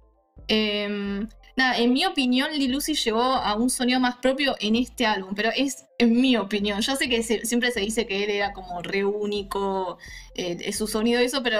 [0.47, 1.28] Em,
[1.58, 5.49] nada, en mi opinión, Lil llegó a un sonido más propio en este álbum, pero
[5.55, 6.80] es en mi opinión.
[6.82, 9.97] Yo sé que siempre se dice que él era como re único,
[10.36, 11.60] eh, su sonido y eso, pero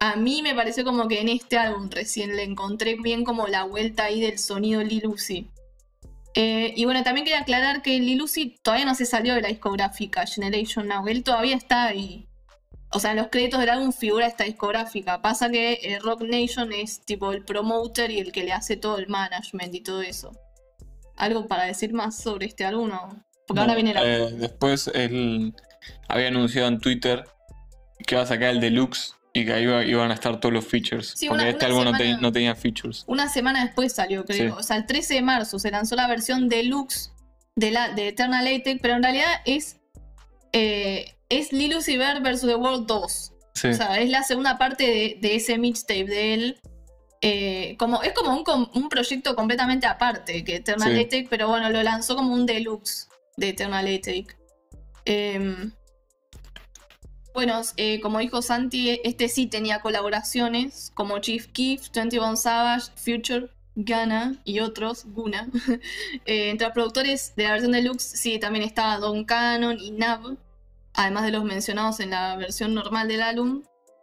[0.00, 3.64] a mí me pareció como que en este álbum recién le encontré bien como la
[3.64, 5.04] vuelta ahí del sonido Lil.
[6.34, 8.22] Eh, y bueno, también quería aclarar que Lil
[8.62, 11.06] todavía no se salió de la discográfica Generation Now.
[11.08, 12.26] Él todavía está ahí.
[12.96, 15.20] O sea, en los créditos del álbum figura esta discográfica.
[15.20, 18.96] Pasa que eh, Rock Nation es tipo el promoter y el que le hace todo
[18.98, 20.32] el management y todo eso.
[21.16, 22.90] ¿Algo para decir más sobre este álbum?
[23.46, 24.02] Porque ahora viene la...
[24.02, 25.54] eh, después él
[26.08, 27.24] había anunciado en Twitter
[28.06, 30.66] que iba a sacar el deluxe y que ahí iba- iban a estar todos los
[30.66, 31.12] features.
[31.16, 31.84] Sí, porque una- este álbum
[32.20, 33.04] no, tenía features.
[33.06, 34.54] Una semana después salió, creo.
[34.54, 34.58] Sí.
[34.58, 37.12] O sea, el 13 de marzo se lanzó la versión deluxe
[37.56, 39.76] de, la, de Eternal Latex, pero en realidad es,
[40.52, 42.42] eh, es Lil Uzi Vert vs.
[42.42, 43.32] The World 2.
[43.54, 43.68] Sí.
[43.68, 46.60] O sea, es la segunda parte de, de ese mixtape de él.
[47.22, 51.26] Eh, como, es como un, un proyecto completamente aparte que Eternal Sí.
[51.28, 54.36] Pero bueno, lo lanzó como un deluxe de Eternal Latex.
[55.04, 55.72] Em,
[57.32, 63.50] bueno, eh, como dijo Santi, este sí tenía colaboraciones como Chief Keef, 21 Savage, Future,
[63.74, 65.48] Ghana y otros, Guna.
[66.26, 70.36] Eh, entre los productores de la versión deluxe sí también estaba Don Cannon y Nav,
[70.96, 73.62] además de los mencionados en la versión normal del álbum.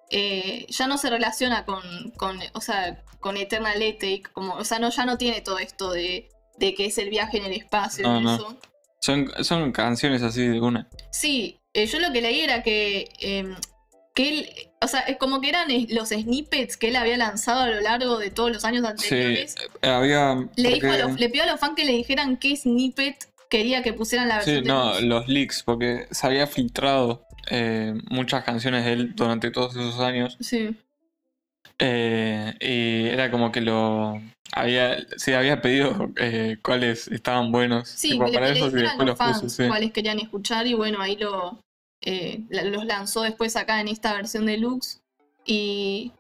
[0.10, 1.82] Eh, ya no se relaciona con,
[2.18, 5.92] con, o sea, con Eternal Ethic, como, o sea, no, ya no tiene todo esto
[5.92, 8.36] de, de que es el viaje en el espacio No, y no.
[8.36, 8.58] eso.
[9.02, 10.88] Son, son canciones así de una.
[11.12, 13.56] Sí, eh, yo lo que leí era que, eh,
[14.14, 14.50] que él,
[14.82, 18.20] o sea, es como que eran los snippets que él había lanzado a lo largo
[18.20, 19.56] de todos los años Sí, anteriores.
[19.82, 20.36] había.
[20.56, 23.28] Le, dijo a porque- los- le pidió a los fans que le dijeran qué snippet
[23.58, 24.66] quería que pusieran la Sí, versión.
[24.76, 25.06] no, deluxe.
[25.08, 30.38] los leaks, porque se había filtrado eh, muchas canciones de él durante todos esos años.
[30.40, 30.76] Sí,
[31.80, 34.20] eh, y era como que lo.
[34.56, 37.90] Había, sí, había pedido eh, cuáles estaban buenos.
[37.90, 39.68] sí, tipo, que para que eso dijeran después los puso, fans sí.
[39.68, 41.60] cuáles querían escuchar y bueno, ahí lo,
[42.50, 45.02] los lanzó después acá en esta versión deluxe.
[45.46, 46.12] Y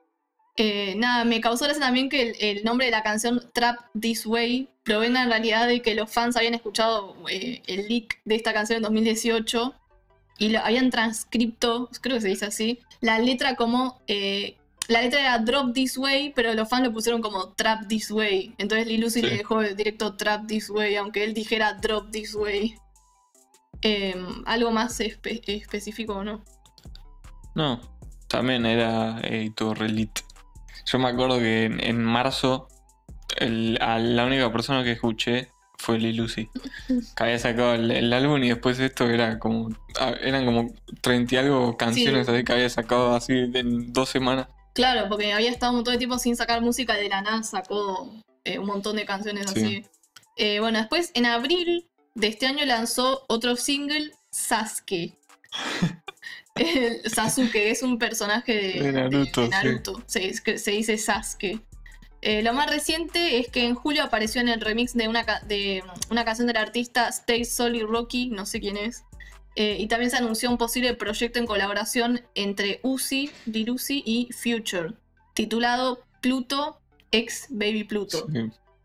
[0.57, 4.25] eh, nada, me causó gracia también que el, el nombre de la canción Trap This
[4.25, 8.53] Way provenga en realidad de que los fans habían escuchado eh, el leak de esta
[8.53, 9.73] canción en 2018
[10.39, 14.01] y lo habían transcripto, creo que se dice así, la letra como...
[14.07, 14.57] eh,
[14.89, 18.55] la letra era Drop This Way, pero los fans lo pusieron como Trap This Way.
[18.57, 19.25] Entonces Lil Uzi Sí.
[19.27, 22.75] le dejó directo Trap This Way, aunque él dijera Drop This Way.
[23.81, 26.43] Em, ¿Algo más espe- específico o no?
[27.55, 27.79] No,
[28.27, 30.21] también era editor Elite.
[30.85, 32.67] Yo me acuerdo que en, en marzo
[33.37, 36.49] el- a la única persona que escuché fue Lil Lucy.
[37.15, 39.69] Que había sacado el, el álbum y después esto era como.
[40.21, 42.33] Eran como 30 y algo canciones Sí.
[42.33, 44.47] así que había sacado así en dos semanas.
[44.73, 48.11] Claro, porque había estado un montón de tiempo sin sacar música de la nada sacó
[48.45, 49.59] eh, un montón de canciones Sí.
[49.61, 49.85] así.
[50.37, 55.13] Eh, bueno, después en abril de este año lanzó otro single, Sasuke.
[56.55, 60.57] El Sasuke es un personaje de, De Naruto, de sí.
[60.57, 61.59] Se dice Sasuke.
[62.25, 65.41] Eh, lo más reciente es que en julio apareció en el remix de una, ca-
[65.41, 69.03] de una canción del artista Stay Solid Rocky, no sé quién es.
[69.55, 74.29] Eh, y también se anunció un posible proyecto en colaboración entre Uzi, Lil Uzi y
[74.31, 74.93] Future,
[75.33, 76.79] titulado Pluto
[77.11, 78.25] x Baby Pluto.
[78.31, 78.39] Sí.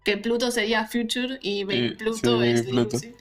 [0.04, 2.96] Que Pluto sería Future y Baby Sí, Pluto sí, es Baby Lil Pluto.
[2.96, 3.14] Uzi.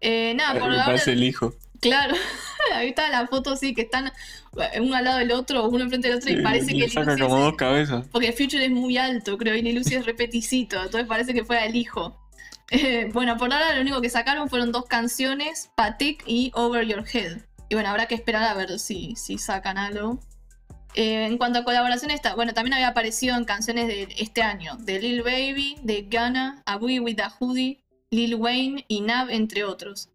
[0.00, 1.54] Eh, nada, por ahora, parece el hijo.
[1.80, 2.16] claro,
[2.78, 6.08] ahí está la foto sí que están eh, uno al lado del otro, uno enfrente
[6.08, 8.06] del otro y parece que saca como dos cabezas.
[8.10, 11.76] porque Future es muy alto, creo, y Uzi es repeticito, entonces parece que fuera el
[11.76, 12.18] hijo.
[12.74, 17.04] Eh, bueno, por ahora lo único que sacaron fueron dos canciones, Patek y Over Your
[17.12, 17.42] Head.
[17.68, 20.20] Y bueno, habrá que esperar a ver si, si sacan algo.
[20.94, 24.76] Eh, en cuanto a colaboraciones, está- bueno, también había aparecido en canciones de este año,
[24.78, 29.64] de Lil Baby, de Ghana, A Boogie with a Hoodie, Lil Wayne y Nav, entre
[29.64, 30.08] otros.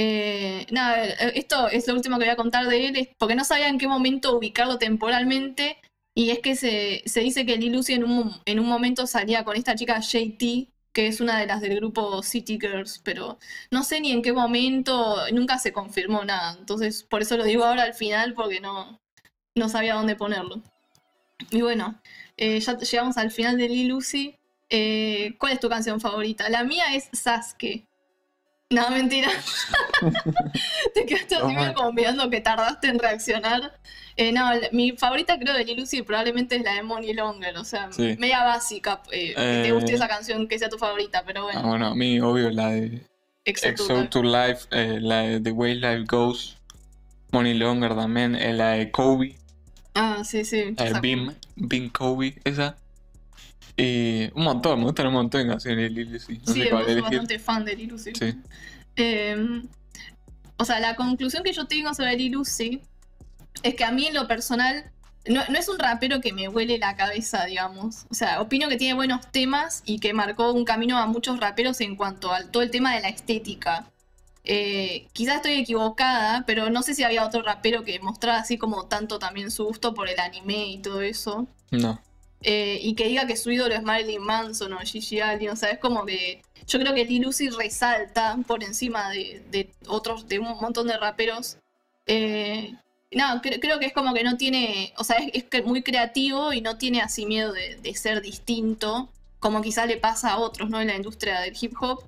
[0.00, 3.42] Eh, nada, eh, esto es lo último que voy a contar de él, porque no
[3.42, 5.78] sabía en qué momento ubicarlo temporalmente.
[6.14, 9.44] Y es que se, se dice que Lil Uzi en un, en un momento salía
[9.44, 13.38] con esta chica JT, que es una de las del grupo City Girls, pero
[13.72, 16.56] no sé ni en qué momento, nunca se confirmó nada.
[16.60, 19.00] Entonces, por eso lo digo ahora al final, porque no,
[19.56, 20.62] no sabía dónde ponerlo.
[21.50, 22.00] Y bueno,
[22.36, 24.36] eh, ya llegamos al final de Uzi.
[24.70, 26.48] Eh, ¿Cuál es tu canción favorita?
[26.50, 27.88] La mía es Sasuke.
[28.70, 29.30] No, mentira.
[30.94, 33.72] Te quedaste así como mirando que tardaste en reaccionar.
[34.16, 37.64] Eh, no, mi favorita creo de Lil Uzi probablemente es la de Money Longer, o
[37.64, 38.16] sea, Sí.
[38.18, 39.72] media básica, eh, que te Eh.
[39.72, 42.68] guste esa canción que sea tu favorita, pero bueno, Ah, bueno, a mí, obvio, la
[42.70, 43.00] de
[43.46, 46.58] Exo to Life, eh, la de The Way Life Goes,
[47.32, 49.36] Money Longer también, eh, la de Kobe,
[49.94, 50.74] Ah, sí, sí.
[50.76, 52.76] la de Beam, Beam Kobe, esa.
[53.78, 56.38] Y un montón, me gustan un montón de canciones de Lil Uzi.
[56.44, 58.12] No Sí, sé cuál soy bastante fan de Lil Uzi.
[58.12, 58.34] Sí.
[58.96, 59.62] Eh,
[60.56, 62.82] o sea, la conclusión que yo tengo sobre Lil Uzi
[63.62, 64.90] es que a mí en lo personal
[65.26, 68.06] no, no es un rapero que me huele la cabeza, digamos.
[68.10, 71.80] O sea, opino que tiene buenos temas y que marcó un camino a muchos raperos
[71.80, 73.86] en cuanto a todo el tema de la estética.
[74.44, 78.86] Eh, quizás estoy equivocada, pero no sé si había otro rapero que mostrara así como
[78.86, 81.46] tanto también su gusto por el anime y todo eso.
[81.70, 82.00] No.
[82.42, 85.70] Eh, y que diga que su ídolo es Marilyn Manson o Gigi Allen, o sea,
[85.70, 90.56] es como que yo creo que Lil Uzi resalta por encima de, otros, de un
[90.60, 91.56] montón de raperos.
[92.06, 92.74] Eh,
[93.10, 96.60] no, cre- creo que es como que no tiene, o sea, es, muy creativo y
[96.60, 99.08] no tiene así miedo de, ser distinto,
[99.40, 100.80] como quizá le pasa a otros, ¿no?
[100.80, 102.04] En la industria del hip hop.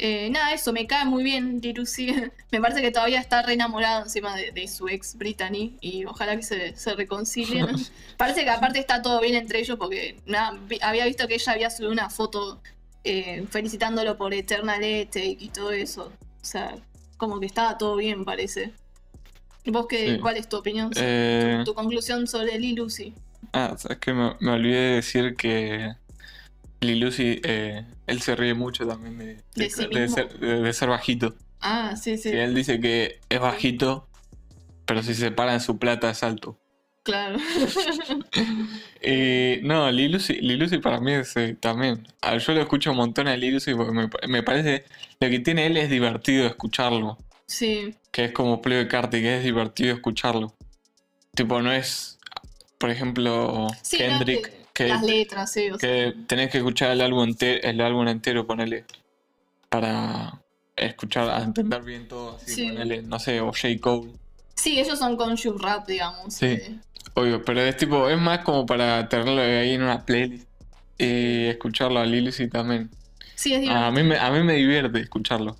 [0.00, 2.14] Eh, nada, eso, me cae muy bien Uzi.
[2.52, 6.36] me parece que todavía está re enamorado encima de, de su ex Brittany y ojalá
[6.36, 7.66] que se, se reconcilien.
[8.16, 11.52] Parece que aparte está todo bien entre ellos porque nada, vi- había visto que ella
[11.52, 12.60] había subido una foto
[13.04, 16.12] eh, felicitándolo por Eternal Ethic y todo eso.
[16.40, 16.76] O sea,
[17.16, 18.72] como que estaba todo bien, parece.
[19.66, 20.18] ¿Vos qué, Sí.
[20.20, 20.90] cuál es tu opinión?
[20.96, 23.12] Eh, Tu, tu conclusión sobre Lil Uzi.
[23.52, 25.92] ah, es que me, me olvidé de decir que
[26.80, 30.60] Lil Uzi, eh, él se ríe mucho también de, de- De sí de ser, de-
[30.62, 31.34] de ser bajito.
[31.60, 34.08] Ah, sí, sí, Y él dice que es bajito,
[34.86, 36.58] pero si se para en su plata es alto.
[37.02, 37.38] claro.
[39.00, 42.06] Eh, no, Lil Uzi, Lil Uzi para mí es eh, también.
[42.20, 44.84] ah, Yo lo escucho un montón a Lil Uzi porque me, me parece.
[45.20, 47.16] Lo que tiene él es divertido escucharlo.
[47.46, 50.54] sí, Que es como Playboi Carti, que es divertido escucharlo.
[51.34, 52.18] Tipo, no es.
[52.78, 56.58] Por ejemplo, sí, no, Kendrick, que- que, las letras, sí, o sea, que tenés que
[56.58, 58.84] escuchar el álbum, ente- el álbum entero, ponele.
[59.68, 60.40] Para
[60.76, 62.36] escuchar, a entender bien todo.
[62.36, 62.68] Así, Sí.
[62.68, 63.68] ponele, no sé, o J.
[63.80, 64.12] Cole.
[64.54, 66.34] sí, ellos son conscious rap, digamos.
[66.34, 66.46] Sí.
[66.46, 66.78] eh,
[67.14, 70.48] Obvio, pero es tipo, es más como para tenerlo ahí en una playlist
[70.98, 72.90] y escucharlo a Lil Uzi también.
[73.34, 73.86] sí, es divertido.
[73.86, 75.56] A mí, me, a mí me divierte escucharlo.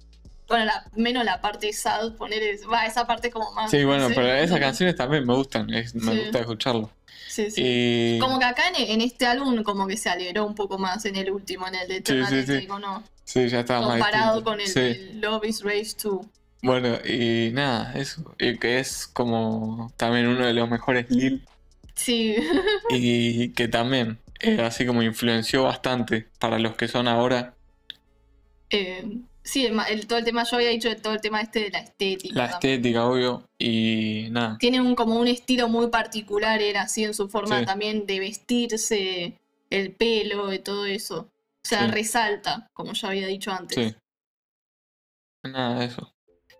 [0.48, 3.70] Bueno, la, menos la parte sad, poner es- va, esa parte como más.
[3.70, 4.14] Sí, bueno, no sé.
[4.14, 6.18] pero esas canciones también me gustan, es- me Sí.
[6.20, 6.90] gusta escucharlo.
[7.28, 7.62] Sí, sí.
[7.64, 11.04] Y Como que acá en, en este álbum como que se alegró un poco más
[11.04, 13.04] en el último, en el de Eternal sí, ¿o no?
[13.24, 16.26] sí, ya estaba Comparado con el, el Love is Rage 2.
[16.62, 18.34] Bueno, y nada, eso.
[18.38, 21.44] Y que es como también uno de los mejores Lil
[21.94, 22.36] Sí,
[22.90, 27.54] y que también eh, así como influenció bastante para los que son ahora
[28.70, 29.04] eh,
[29.48, 32.34] sí, el, todo el tema, yo había dicho todo el tema este de la estética.
[32.34, 32.74] la también.
[32.74, 34.56] estética, obvio, y nada.
[34.58, 37.66] Tiene un, como un estilo muy particular, era así en su forma Sí.
[37.66, 39.38] también de vestirse,
[39.70, 41.20] el pelo y todo eso.
[41.64, 41.90] O sea, Sí.
[41.90, 43.76] resalta, como ya había dicho antes.
[43.76, 43.94] Sí.
[45.44, 46.12] Nada de eso.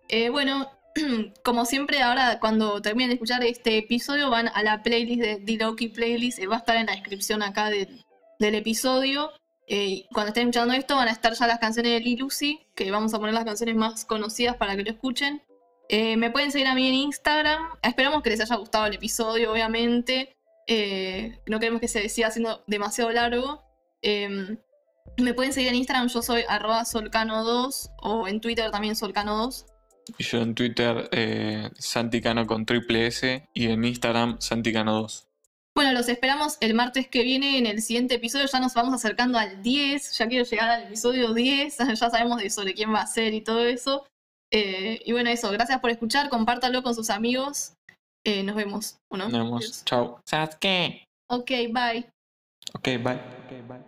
[0.08, 0.70] Eh, bueno,
[1.44, 5.88] como siempre, ahora cuando terminen de escuchar este episodio, van a la playlist de Diloki
[5.88, 8.04] Playlist, eh, va a estar en la descripción acá del,
[8.38, 9.30] del episodio.
[9.68, 13.12] Eh, cuando estén escuchando esto, van a estar ya las canciones de Uzi, que vamos
[13.12, 15.42] a poner las canciones más conocidas para que lo escuchen.
[15.88, 17.62] Eh, me pueden seguir a mí en Instagram.
[17.82, 20.36] Esperamos que les haya gustado el episodio, obviamente.
[20.66, 23.62] Eh, no queremos que se siga haciendo demasiado largo.
[24.02, 24.58] Eh,
[25.16, 29.64] me pueden seguir en Instagram, yo soy arroba solcano2 o en Twitter también solcano2.
[30.18, 31.10] Y yo en Twitter,
[31.78, 33.48] Santicano con triple S.
[33.52, 35.27] Y en Instagram, Santicano2.
[35.78, 38.46] Bueno, los esperamos el martes que viene en el siguiente episodio.
[38.52, 40.18] Ya nos vamos acercando al 10.
[40.18, 41.78] Ya quiero llegar al episodio 10.
[42.00, 44.04] Ya sabemos de sobre quién va a ser y todo eso.
[44.52, 45.52] Eh, y bueno, eso.
[45.52, 46.30] Gracias por escuchar.
[46.30, 47.74] Compártalo con sus amigos.
[48.26, 48.96] Eh, nos vemos.
[49.08, 49.28] ¿o no?
[49.28, 49.84] Nos vemos.
[49.84, 50.20] Chao.
[50.28, 51.04] Sasuke.
[51.30, 52.10] Ok, bye.
[52.74, 53.20] Ok, bye.
[53.44, 53.87] Ok, bye.